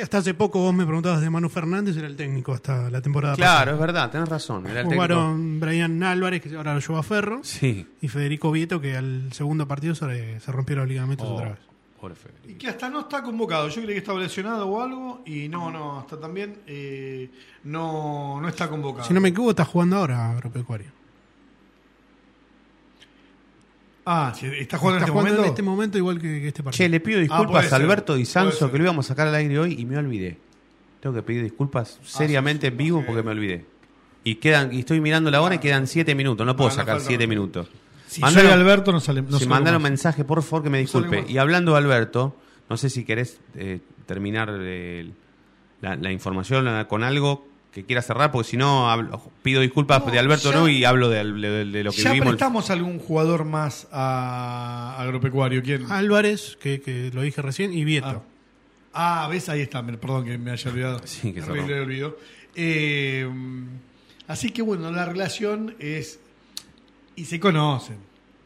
[0.02, 3.34] Hasta hace poco vos me preguntabas de Manu Fernández, era el técnico hasta la temporada
[3.36, 3.72] Claro, pasada.
[3.74, 4.66] es verdad, tenés razón.
[4.66, 4.94] Era el técnico.
[4.94, 7.86] Jugaron Brian Álvarez, que ahora lo lleva a Ferro, Sí.
[8.00, 11.58] y Federico Vieto, que al segundo partido se, se rompieron los ligamentos Oh, otra vez.
[12.00, 12.50] pobre Federico.
[12.50, 13.68] Y que hasta no está convocado.
[13.68, 15.22] Yo creí que estaba lesionado o algo.
[15.26, 17.30] Y no, no, hasta también eh,
[17.64, 19.06] no, no está convocado.
[19.06, 20.88] Si no me equivoco, está jugando ahora Agropecuario.
[24.06, 25.42] Ah, ¿está jugando en este jugando momento?
[25.42, 26.84] en este momento igual que, que este partido.
[26.84, 29.28] Che, le pido puede disculpas a Alberto Di puede Sanso, que lo íbamos a sacar
[29.28, 30.36] al aire hoy y me olvidé.
[31.00, 33.64] Tengo que pedir disculpas seriamente en vivo porque me olvidé.
[34.22, 36.46] Y quedan y estoy mirando la hora y quedan siete minutos.
[36.46, 37.68] No puedo sacar siete minutos.
[38.06, 39.22] Si Mandaron- soy Alberto, no sale.
[39.22, 39.90] No si mandaron más.
[39.90, 41.24] mensaje, por favor, que me disculpe.
[41.28, 42.36] Y hablando de Alberto,
[42.70, 45.10] no sé si querés eh, terminar eh,
[45.80, 50.12] la, la información con algo que quiera cerrar, porque si no, hablo- pido disculpas No,
[50.12, 52.34] de Alberto ya- no y hablo de, de- de lo que ¿Ya vivimos.
[52.34, 55.60] prestamos algún jugador más a Agropecuario?
[55.62, 55.90] ¿Quién?
[55.90, 58.22] Álvarez, que, que lo dije recién, y Vieto.
[58.92, 59.82] Ah, ves, ahí está.
[59.82, 61.00] me- Perdón que me haya olvidado.
[61.04, 62.16] Sí, que se olvido.
[62.54, 63.28] Eh,
[64.28, 66.20] así que bueno, la relación es.
[67.16, 67.96] Y se conocen.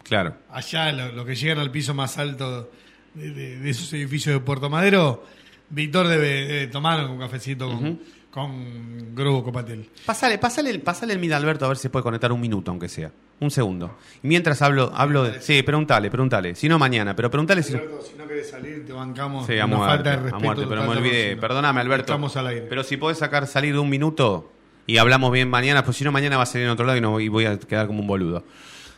[0.05, 0.37] Claro.
[0.51, 2.71] Allá, lo, lo que llegan al piso más alto
[3.15, 5.25] de, de- de esos edificios de Puerto Madero,
[5.69, 8.01] Víctor debe, debe tomar un cafecito con.
[8.31, 9.89] Con Grupo Copatel.
[10.07, 12.71] Pásale, pásale, el- pásale el mid a Alberto a ver si puede conectar un minuto,
[12.71, 13.11] aunque sea.
[13.41, 13.97] Un segundo.
[14.23, 15.41] Y mientras hablo, hablo de.
[15.41, 16.55] Sí, pregúntale, pregúntale.
[16.57, 17.75] Si no mañana, pero pregúntale si.
[17.75, 19.47] Alberto, si no querés salir, te bancamos.
[19.47, 21.37] Sí, a Una muerte, falta de a muerte, pero me olvidé.
[21.37, 22.13] Perdóname, Alberto.
[22.13, 22.67] Estamos al aire.
[22.69, 24.51] Pero si podés sacar, salir de un minuto
[24.87, 27.01] y hablamos bien mañana, pues si no, mañana va a salir en otro lado y,
[27.01, 28.43] no, y voy a quedar como un boludo.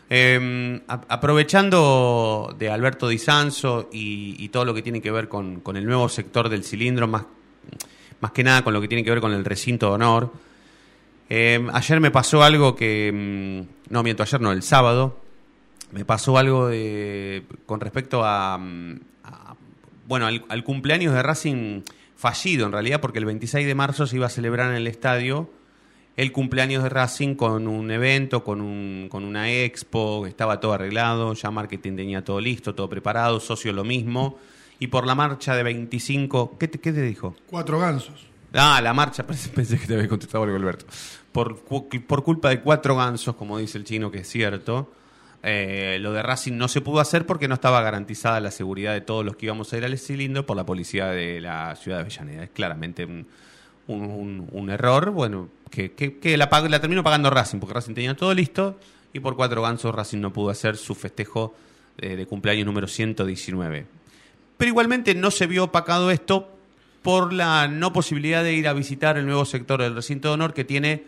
[0.09, 5.29] Eh, a- aprovechando de Alberto Di Sanso y, y todo lo que tiene que ver
[5.29, 7.25] con, con el nuevo sector del cilindro, más,
[8.21, 10.33] más que nada con lo que tiene que ver con el recinto de honor.
[11.29, 13.11] eh, ayer me pasó algo que.
[13.13, 15.19] mm, No, miento, ayer no, el sábado.
[15.93, 19.57] Me pasó algo de, con respecto a, mm, a-
[20.07, 21.83] bueno, al, al cumpleaños de Racing
[22.17, 25.51] fallido en realidad, porque el 26 de marzo se iba a celebrar en el estadio
[26.17, 31.33] el cumpleaños de Racing con un evento, con, un, con una expo, estaba todo arreglado,
[31.33, 34.39] ya marketing tenía todo listo, todo preparado, socio lo mismo,
[34.81, 37.37] y por la marcha de 25, ¿qué te, qué te dijo?
[37.47, 38.27] Cuatro gansos.
[38.53, 39.25] Ah, la marcha,
[39.55, 40.87] pensé, que te había contestado algo, Alberto.
[41.31, 44.93] Por, por culpa de cuatro gansos, como dice el chino, que es cierto,
[45.45, 49.01] eh, lo de Racing no se pudo hacer porque no estaba garantizada la seguridad de
[49.03, 52.03] todos los que íbamos a ir al cilindro por la policía de la ciudad de
[52.03, 52.43] Avellaneda.
[52.45, 53.27] Es claramente un,
[53.87, 57.95] un- un- un error, bueno, que, que- que la, la terminó pagando Racing, porque Racing
[57.95, 58.79] tenía todo listo
[59.13, 61.55] y por cuatro gansos Racing no pudo hacer su festejo
[61.99, 63.87] eh, de cumpleaños número 119.
[64.61, 66.55] Pero igualmente no se vio opacado esto
[67.01, 70.53] por la no posibilidad de ir a visitar el nuevo sector del recinto de honor
[70.53, 71.05] que tiene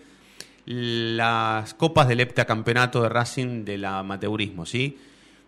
[0.65, 4.97] las copas del heptacampeonato de Racing del amateurismo, ¿sí?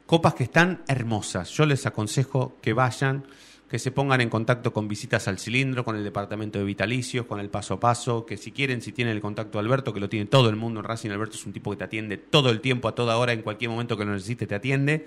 [0.05, 1.49] Copas que están hermosas.
[1.53, 3.25] Yo les aconsejo que vayan,
[3.71, 7.41] que se pongan en contacto con visitas al cilindro, con el departamento de vitalicios, con
[7.41, 10.11] el paso a paso, que si quieren, si tienen el contacto de Alberto, que lo
[10.11, 12.61] tiene todo el mundo en Racing, Alberto es un tipo que te atiende todo el
[12.61, 15.07] tiempo, a toda hora, en cualquier momento que lo necesite, te atiende.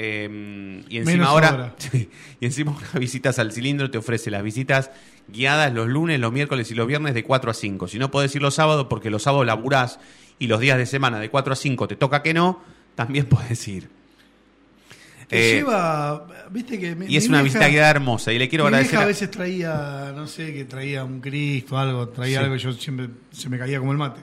[0.00, 1.74] Eh, y encima Menos ahora,
[2.40, 4.92] y encima ahora visitas al cilindro te ofrece las visitas
[5.26, 7.88] guiadas los lunes, los miércoles y los viernes de 4 a 5.
[7.88, 9.98] Si no podés ir los sábados porque los sábados laburás
[10.38, 12.62] y los días de semana de 4 a 5 te toca que no,
[12.94, 13.88] también podés ir.
[15.28, 16.94] Que Eh, lleva, viste que...
[16.94, 18.32] mi- y es mi una vieja- visita guiada hermosa.
[18.32, 18.92] Y le quiero mi agradecer.
[18.92, 22.44] vieja a a- veces traía, no sé, que traía un Cristo, algo, traía Sí.
[22.44, 24.20] algo y yo siempre se me caía como el mate.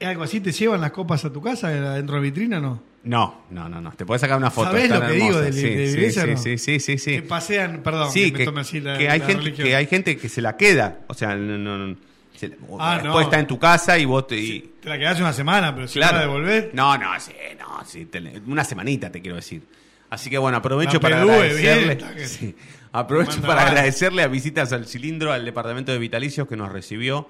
[0.06, 2.91] ¿Algo así te llevan las copas a tu casa dentro de la vitrina no?
[3.04, 3.90] No, no, no, no.
[3.92, 4.68] Te puedes sacar una foto.
[4.70, 6.36] ¿Sabés lo que digo de- Sí, de sí, iglesia, sí, no?
[6.36, 7.10] sí, sí, sí, sí.
[7.16, 9.66] Que pasean, perdón, Sí, que me que, tome así la- que hay la gente, religión.
[9.68, 11.00] que hay gente que se la queda.
[11.08, 11.96] O sea, no, no- no-
[12.36, 14.36] se- Ah, después está en tu casa y vos te.
[14.36, 16.16] y- Te la quedás una semana, pero si Claro.
[16.16, 16.66] la devolvés...
[16.74, 19.62] No, no, sí, no, sí, te- una semanita te quiero decir.
[20.10, 21.94] Así que bueno, aprovecho para agradecerle.
[21.96, 22.54] bien, sí,
[22.92, 27.28] aprovecho para agradecerle a Visitas al Cilindro, al departamento de Vitalicios que nos recibió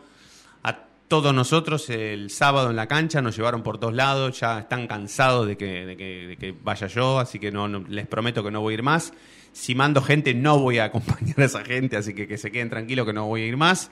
[1.08, 5.46] todos nosotros el sábado en la cancha, nos llevaron por todos lados, ya están cansados
[5.46, 8.50] de que, de que, de que vaya yo, así que no, no- les prometo que
[8.50, 9.12] no voy a ir más.
[9.52, 12.70] Si mando gente, no voy a acompañar a esa gente, así que que se queden
[12.70, 13.90] tranquilos que no voy a ir más.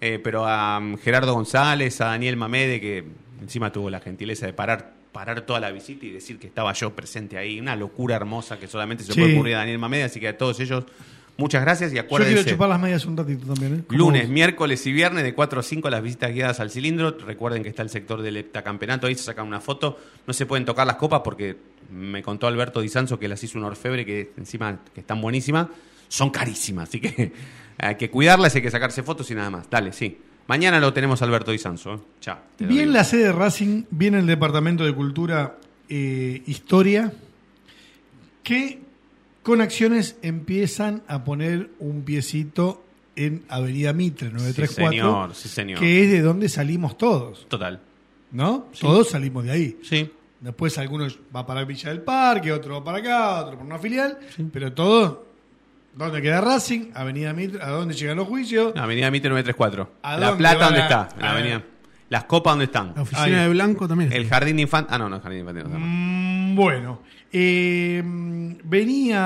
[0.00, 3.04] Eh, pero a um, Gerardo González, a Daniel Mamede, que
[3.40, 6.94] encima tuvo la gentileza de parar, parar toda la visita y decir que estaba yo
[6.94, 7.58] presente ahí.
[7.60, 9.20] Una locura hermosa que solamente se Sí.
[9.20, 10.84] puede ocurrir a Daniel Mamede, así que a todos ellos,
[11.36, 12.34] muchas gracias y Yo acuérdense.
[12.34, 13.84] quiero chupar las medias un ratito también, ¿eh?
[13.94, 14.30] Lunes, vos.
[14.30, 17.16] miércoles y viernes de 4 a 5 las visitas guiadas al cilindro.
[17.26, 19.98] Recuerden que está el sector del heptacampeonato, ahí se sacan una foto.
[20.26, 21.56] No se pueden tocar las copas porque
[21.90, 25.68] me contó Alberto Di Sanzo que las hizo un orfebre que encima que están buenísimas.
[26.08, 27.32] Son carísimas, así que
[27.78, 29.68] hay que cuidarlas, hay que sacarse fotos y nada más.
[29.70, 30.18] Dale, sí.
[30.48, 31.94] Mañana lo tenemos Alberto Di Sanzo.
[31.94, 31.98] ¿eh?
[32.20, 32.38] Chao.
[32.58, 32.68] doy.
[32.68, 35.56] Bien la sede de Racing, viene el Departamento de Cultura
[35.88, 37.12] eh, Historia,
[38.44, 38.85] que
[39.46, 42.82] con acciones empiezan a poner un piecito
[43.14, 45.78] en Avenida Mitre 934, señor, sí, señor.
[45.78, 47.80] que es de donde salimos todos, Total.
[48.32, 48.66] ¿no?
[48.80, 49.78] Todos salimos de ahí.
[49.84, 50.10] Sí.
[50.40, 54.18] Después algunos va para Villa del Parque, otro va para acá, otro por una filial,
[54.52, 55.18] pero todos,
[55.94, 56.90] ¿dónde queda Racing?
[56.92, 58.74] Avenida Mitre, ¿a dónde llegan los juicios?
[58.76, 59.92] Avenida Mitre 934.
[60.02, 61.08] ¿A La dónde Plata, ¿dónde la- está?
[61.16, 61.62] En la avenida.
[62.08, 62.92] Las copas, ¿dónde están?
[62.94, 64.12] La oficina de Blanco también.
[64.12, 64.92] El jardín de infantes.
[64.92, 65.64] Ah, no, no, el jardín de infantes.
[65.64, 65.78] no está.
[65.86, 67.00] Mm, Bueno,
[67.32, 68.02] eh,
[68.64, 69.20] venía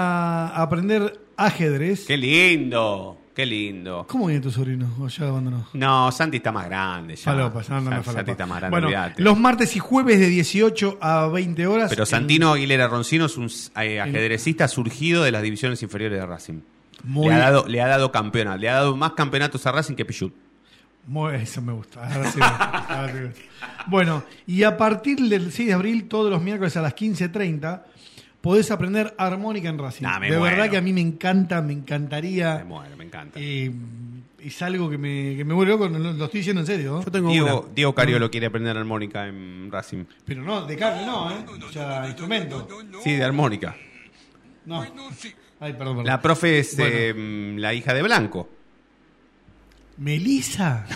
[0.48, 2.06] a aprender ajedrez.
[2.06, 3.16] ¡Qué lindo!
[3.34, 4.04] ¡Qué lindo!
[4.08, 4.92] ¿Cómo viene tu sobrino?
[5.00, 5.68] ¿O ya abandonó?
[5.74, 7.22] No, Santi está más grande ya.
[7.26, 8.12] Falopas, no, no, falopa.
[8.12, 11.88] Santi está más grande, Bueno, los martes y jueves de 18 a 20 horas.
[11.90, 13.48] Pero en- Santino Aguilera Roncino es un
[13.80, 16.60] eh, ajedrecista surgido de las divisiones inferiores de Racing.
[17.04, 19.94] Muy- Le ha, dado, le ha dado campeonato, le ha dado más campeonatos a Racing
[19.94, 20.34] que Pichut.
[21.06, 22.02] Muy- eso me gusta.
[22.06, 22.38] ahora sí
[23.34, 23.42] sí.
[23.86, 27.82] Bueno, y a partir del 6 de abril, todos los miércoles a las 15.30,
[28.40, 30.02] podés aprender armónica en Racing.
[30.04, 30.54] Nah, me de muero.
[30.56, 32.56] verdad que a mí me encanta, me encantaría.
[32.58, 33.38] Me muero, me encanta.
[33.40, 33.70] Eh,
[34.38, 36.92] es algo que me, que me vuelve loco, lo, lo estoy diciendo en serio.
[36.92, 37.04] ¿no?
[37.04, 37.74] Yo tengo Diego, una.
[37.74, 40.04] Diego Cariolo quiere aprender armónica en Racing.
[40.24, 41.44] Pero no, de carne no, ¿eh?
[41.68, 42.66] O sea, instrumento.
[43.02, 43.74] Sí, de armónica.
[44.64, 44.80] No.
[44.82, 46.06] Ay, perdón, perdón.
[46.06, 46.90] La profe es Bueno.
[46.94, 48.48] eh, la hija de Blanco.
[50.00, 50.86] Melisa.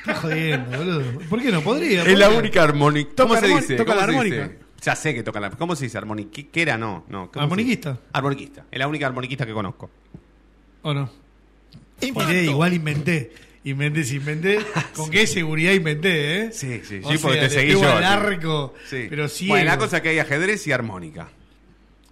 [0.00, 1.18] Estás jodiendo, boludo.
[1.28, 1.60] ¿Por qué no?
[1.62, 2.02] Podría.
[2.02, 2.38] Es la podría.
[2.38, 3.10] única armónica.
[3.16, 3.76] ¿Cómo Toca se dice?
[3.76, 4.42] toca ¿Cómo la se armónica.
[4.48, 4.58] dice?
[4.82, 5.50] Ya sé que toca la.
[5.50, 6.78] ¿Cómo se dice armoniquera?
[6.78, 7.26] No, no.
[7.32, 7.90] ¿cómo se ¿Armoniquista?
[7.92, 8.02] dice?
[8.12, 8.64] Armoniquista.
[8.70, 9.90] Es la única armoniquista que conozco.
[10.82, 11.10] ¿O no?
[12.00, 13.32] Miré, igual inventé.
[13.64, 14.58] Inventé, sí, inventé.
[14.94, 16.52] ¿Con qué seguridad inventé, eh?
[16.52, 17.92] Sí, sí, O sí, porque sea, te le seguí pego yo.
[17.92, 18.04] al sí.
[18.04, 19.06] arco, Sí.
[19.08, 19.48] pero sí.
[19.48, 21.28] Bueno, la cosa es que hay ajedrez y armónica.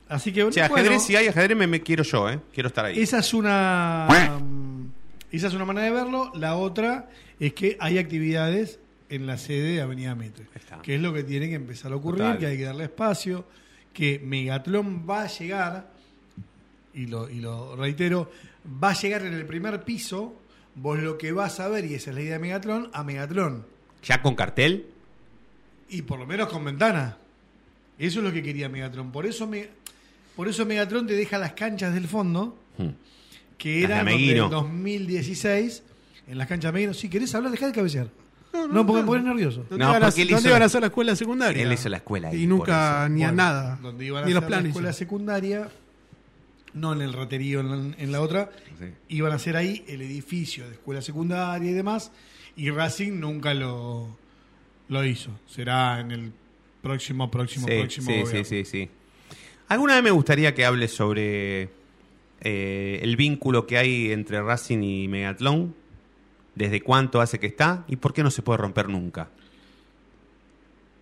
[0.09, 2.41] Así que, O bueno, ajedrez, si hay ajedrez, me, me quiero yo, ¿eh?
[2.55, 2.99] Quiero estar ahí.
[3.01, 4.09] esa es una.
[4.41, 4.82] um,
[5.37, 6.33] esa es una manera de verlo.
[6.35, 7.09] La otra
[7.41, 8.79] es que hay actividades
[9.09, 10.47] en la sede de Avenida Mitre.
[10.83, 12.39] Que es lo que tiene que empezar a ocurrir, Total.
[12.39, 13.45] que hay que darle espacio,
[13.93, 15.91] que Megatlón va a llegar,
[16.95, 18.31] y lo, y lo reitero,
[18.83, 20.35] va a llegar en el primer piso.
[20.75, 23.67] Vos lo que vas a ver, y esa es la idea de Megatlón, a Megatlón.
[24.03, 24.87] ¿Ya con cartel?
[25.91, 27.19] Y por lo menos con ventana.
[27.99, 29.13] Eso es lo que quería Megatron.
[29.13, 29.69] Por eso, me,
[30.35, 32.89] por eso Megatron te deja las canchas del fondo, Hmm.
[33.59, 34.45] Que Ameguino.
[34.45, 35.83] en 2016,
[36.29, 36.95] en las canchas de Meguino.
[36.95, 38.09] Si querés hablar, dejá de cabecear.
[38.71, 39.65] No, porque me pones nervioso.
[39.71, 41.63] ¿Dónde, No, iban, a, porque él dónde hizo- iban a hacer la escuela secundaria?
[41.63, 43.79] Él hizo la escuela ahí, Y nunca ni a Bueno, nada.
[43.83, 44.69] Donde iban a ni hacer los la planes.
[44.71, 45.69] escuela secundaria,
[46.75, 48.87] no en el raterío en la, en la otra, Sí.
[49.09, 52.13] iban a hacer ahí el edificio de escuela secundaria y demás,
[52.57, 54.17] y Racing nunca lo,
[54.89, 55.31] lo hizo.
[55.47, 56.33] Será en el
[56.83, 58.91] próximo, próximo, Sí, próximo sí, sí, sí, sí.
[59.69, 61.71] Alguna vez me gustaría que hables sobre
[62.43, 65.75] eh, el vínculo que hay entre Racing y Megatlón.
[66.55, 67.85] ¿Desde cuánto hace que está?
[67.89, 69.31] ¿Y por qué no se puede romper nunca?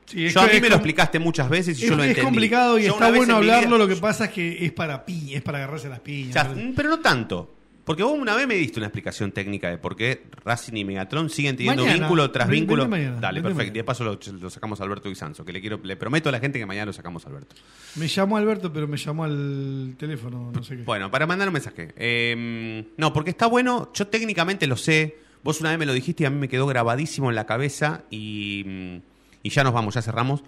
[0.06, 2.02] Sí, es Yo a mí es me lo explicaste muchas veces y Es, yo lo
[2.02, 2.26] es entendí.
[2.26, 5.34] complicado y Yo está bueno hablarlo, vida- lo que pasa es que es para pi,
[5.34, 6.48] es para agarrarse las piñas.
[6.76, 7.54] Pero no tanto.
[7.90, 11.28] Porque vos una vez me diste una explicación técnica de por qué Racing y Megatron
[11.28, 11.98] siguen teniendo Mañana.
[12.04, 12.84] vínculo tras vínculo.
[12.84, 13.56] vente mañana, Dale, perfecto.
[13.58, 13.74] mañana.
[13.74, 16.32] Y de paso lo, lo sacamos a Alberto Guisanzo, que le quiero, le prometo a
[16.32, 17.56] la gente que mañana lo sacamos a Alberto.
[17.96, 20.82] Me llamó Alberto, pero me llamó al teléfono, no sé qué.
[20.84, 21.92] Bueno, para mandar un mensaje.
[21.96, 25.18] Eh, no, porque está bueno, yo técnicamente lo sé.
[25.42, 28.04] Vos una vez me lo dijiste y a mí me quedó grabadísimo en la cabeza
[28.08, 28.96] y, mm,
[29.42, 30.44] y ya nos vamos, ya cerramos.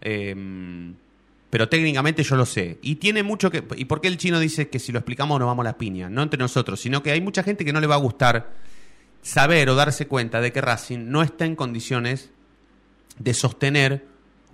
[0.00, 0.34] Eh,
[1.56, 2.76] pero técnicamente yo lo sé.
[2.82, 3.64] Y tiene mucho que...
[3.76, 6.10] ¿Y por qué el chino dice que si lo explicamos nos vamos a la piña?
[6.10, 8.52] No entre nosotros, sino que hay mucha gente que no le va a gustar
[9.22, 12.28] saber o darse cuenta de que Racing no está en condiciones
[13.18, 14.04] de sostener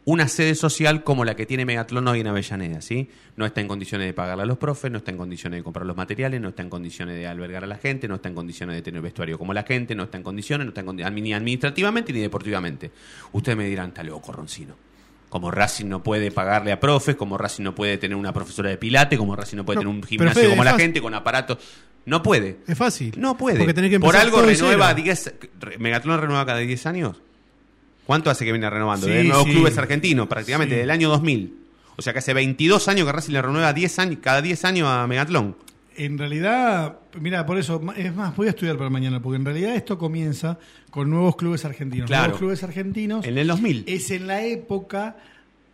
[0.05, 3.11] una sede social como la que tiene Megatlón hoy en Avellaneda, ¿sí?
[3.34, 5.84] No está en condiciones de pagarle a los profes, no está en condiciones de comprar
[5.84, 8.76] los materiales, no está en condiciones de albergar a la gente, no está en condiciones
[8.76, 11.34] de tener vestuario como la gente, no está en condiciones, no está en condi- ni
[11.34, 12.92] administrativamente ni deportivamente.
[13.32, 14.91] Ustedes me dirán, está loco, Roncino.
[15.32, 18.76] Como Racing no puede pagarle a profes, como Racing no puede tener una profesora de
[18.76, 20.84] pilate, como Racing no puede No, tener un gimnasio Fede, como la fácil.
[20.84, 21.56] gente, con aparatos.
[22.04, 22.58] No puede.
[22.68, 23.14] Es fácil.
[23.16, 23.56] No puede.
[23.56, 25.02] Porque tenés que Por algo renueva cero.
[25.04, 25.34] 10.
[25.58, 27.16] re- Megatlón renueva cada 10 años.
[28.04, 29.06] ¿Cuánto hace que viene renovando?
[29.06, 29.52] Sí, de nuevos sí.
[29.52, 30.80] clubes argentinos, prácticamente, Sí.
[30.80, 31.56] del año 2000.
[31.96, 34.86] O sea que hace 22 años que Racing le renueva 10 años, cada 10 años
[34.86, 35.56] a Megatlón.
[35.97, 39.74] En realidad, mira, por eso, es más, voy a estudiar para mañana, porque en realidad
[39.74, 40.59] esto comienza
[40.90, 42.07] con nuevos clubes argentinos.
[42.07, 42.22] Claro.
[42.24, 43.84] Nuevos clubes argentinos En el 2000.
[43.86, 45.16] es en la época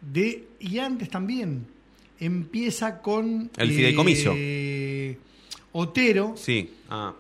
[0.01, 1.67] de, y antes también,
[2.21, 3.51] empieza con...
[3.57, 4.33] El fideicomiso.
[4.37, 5.19] eh,
[5.73, 6.71] Otero Sí.
[6.91, 7.15] Ah.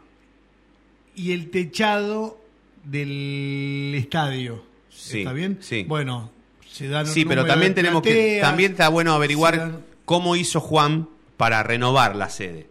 [1.14, 2.38] y el techado
[2.84, 4.64] del estadio.
[4.90, 5.58] Sí, ¿Está bien?
[5.60, 5.84] sí.
[5.86, 6.30] Bueno,
[6.68, 8.38] se dan Sí, pero también tenemos que.
[8.40, 12.67] También está bueno averiguar dan- cómo hizo Juan para renovar la sede.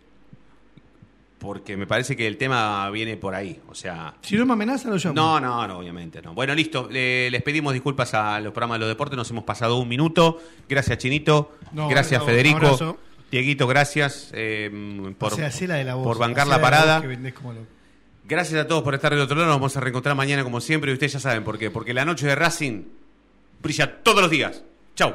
[1.39, 3.59] Porque me parece que el tema viene por ahí.
[3.69, 4.15] O sea.
[4.21, 5.13] Si no me amenaza, lo llamo.
[5.13, 6.33] No, no, no, obviamente no.
[6.33, 6.87] Bueno, listo.
[6.89, 9.15] Le- les pedimos disculpas a los programas de los deportes.
[9.17, 10.41] Nos hemos pasado un minuto.
[10.67, 11.57] Gracias, Chinito.
[11.73, 12.97] No, gracias, Federico.
[13.29, 14.71] Dieguito, gracias eh,
[15.19, 17.03] por, o sea, la de la voz, por bancar la parada.
[18.23, 19.47] Gracias a todos por estar del otro lado.
[19.49, 20.91] Nos vamos a reencontrar mañana como siempre.
[20.91, 21.69] Y ustedes ya saben por qué.
[21.69, 22.83] Porque la noche de Racing
[23.61, 24.63] brilla todos los días.
[24.95, 25.13] Chau.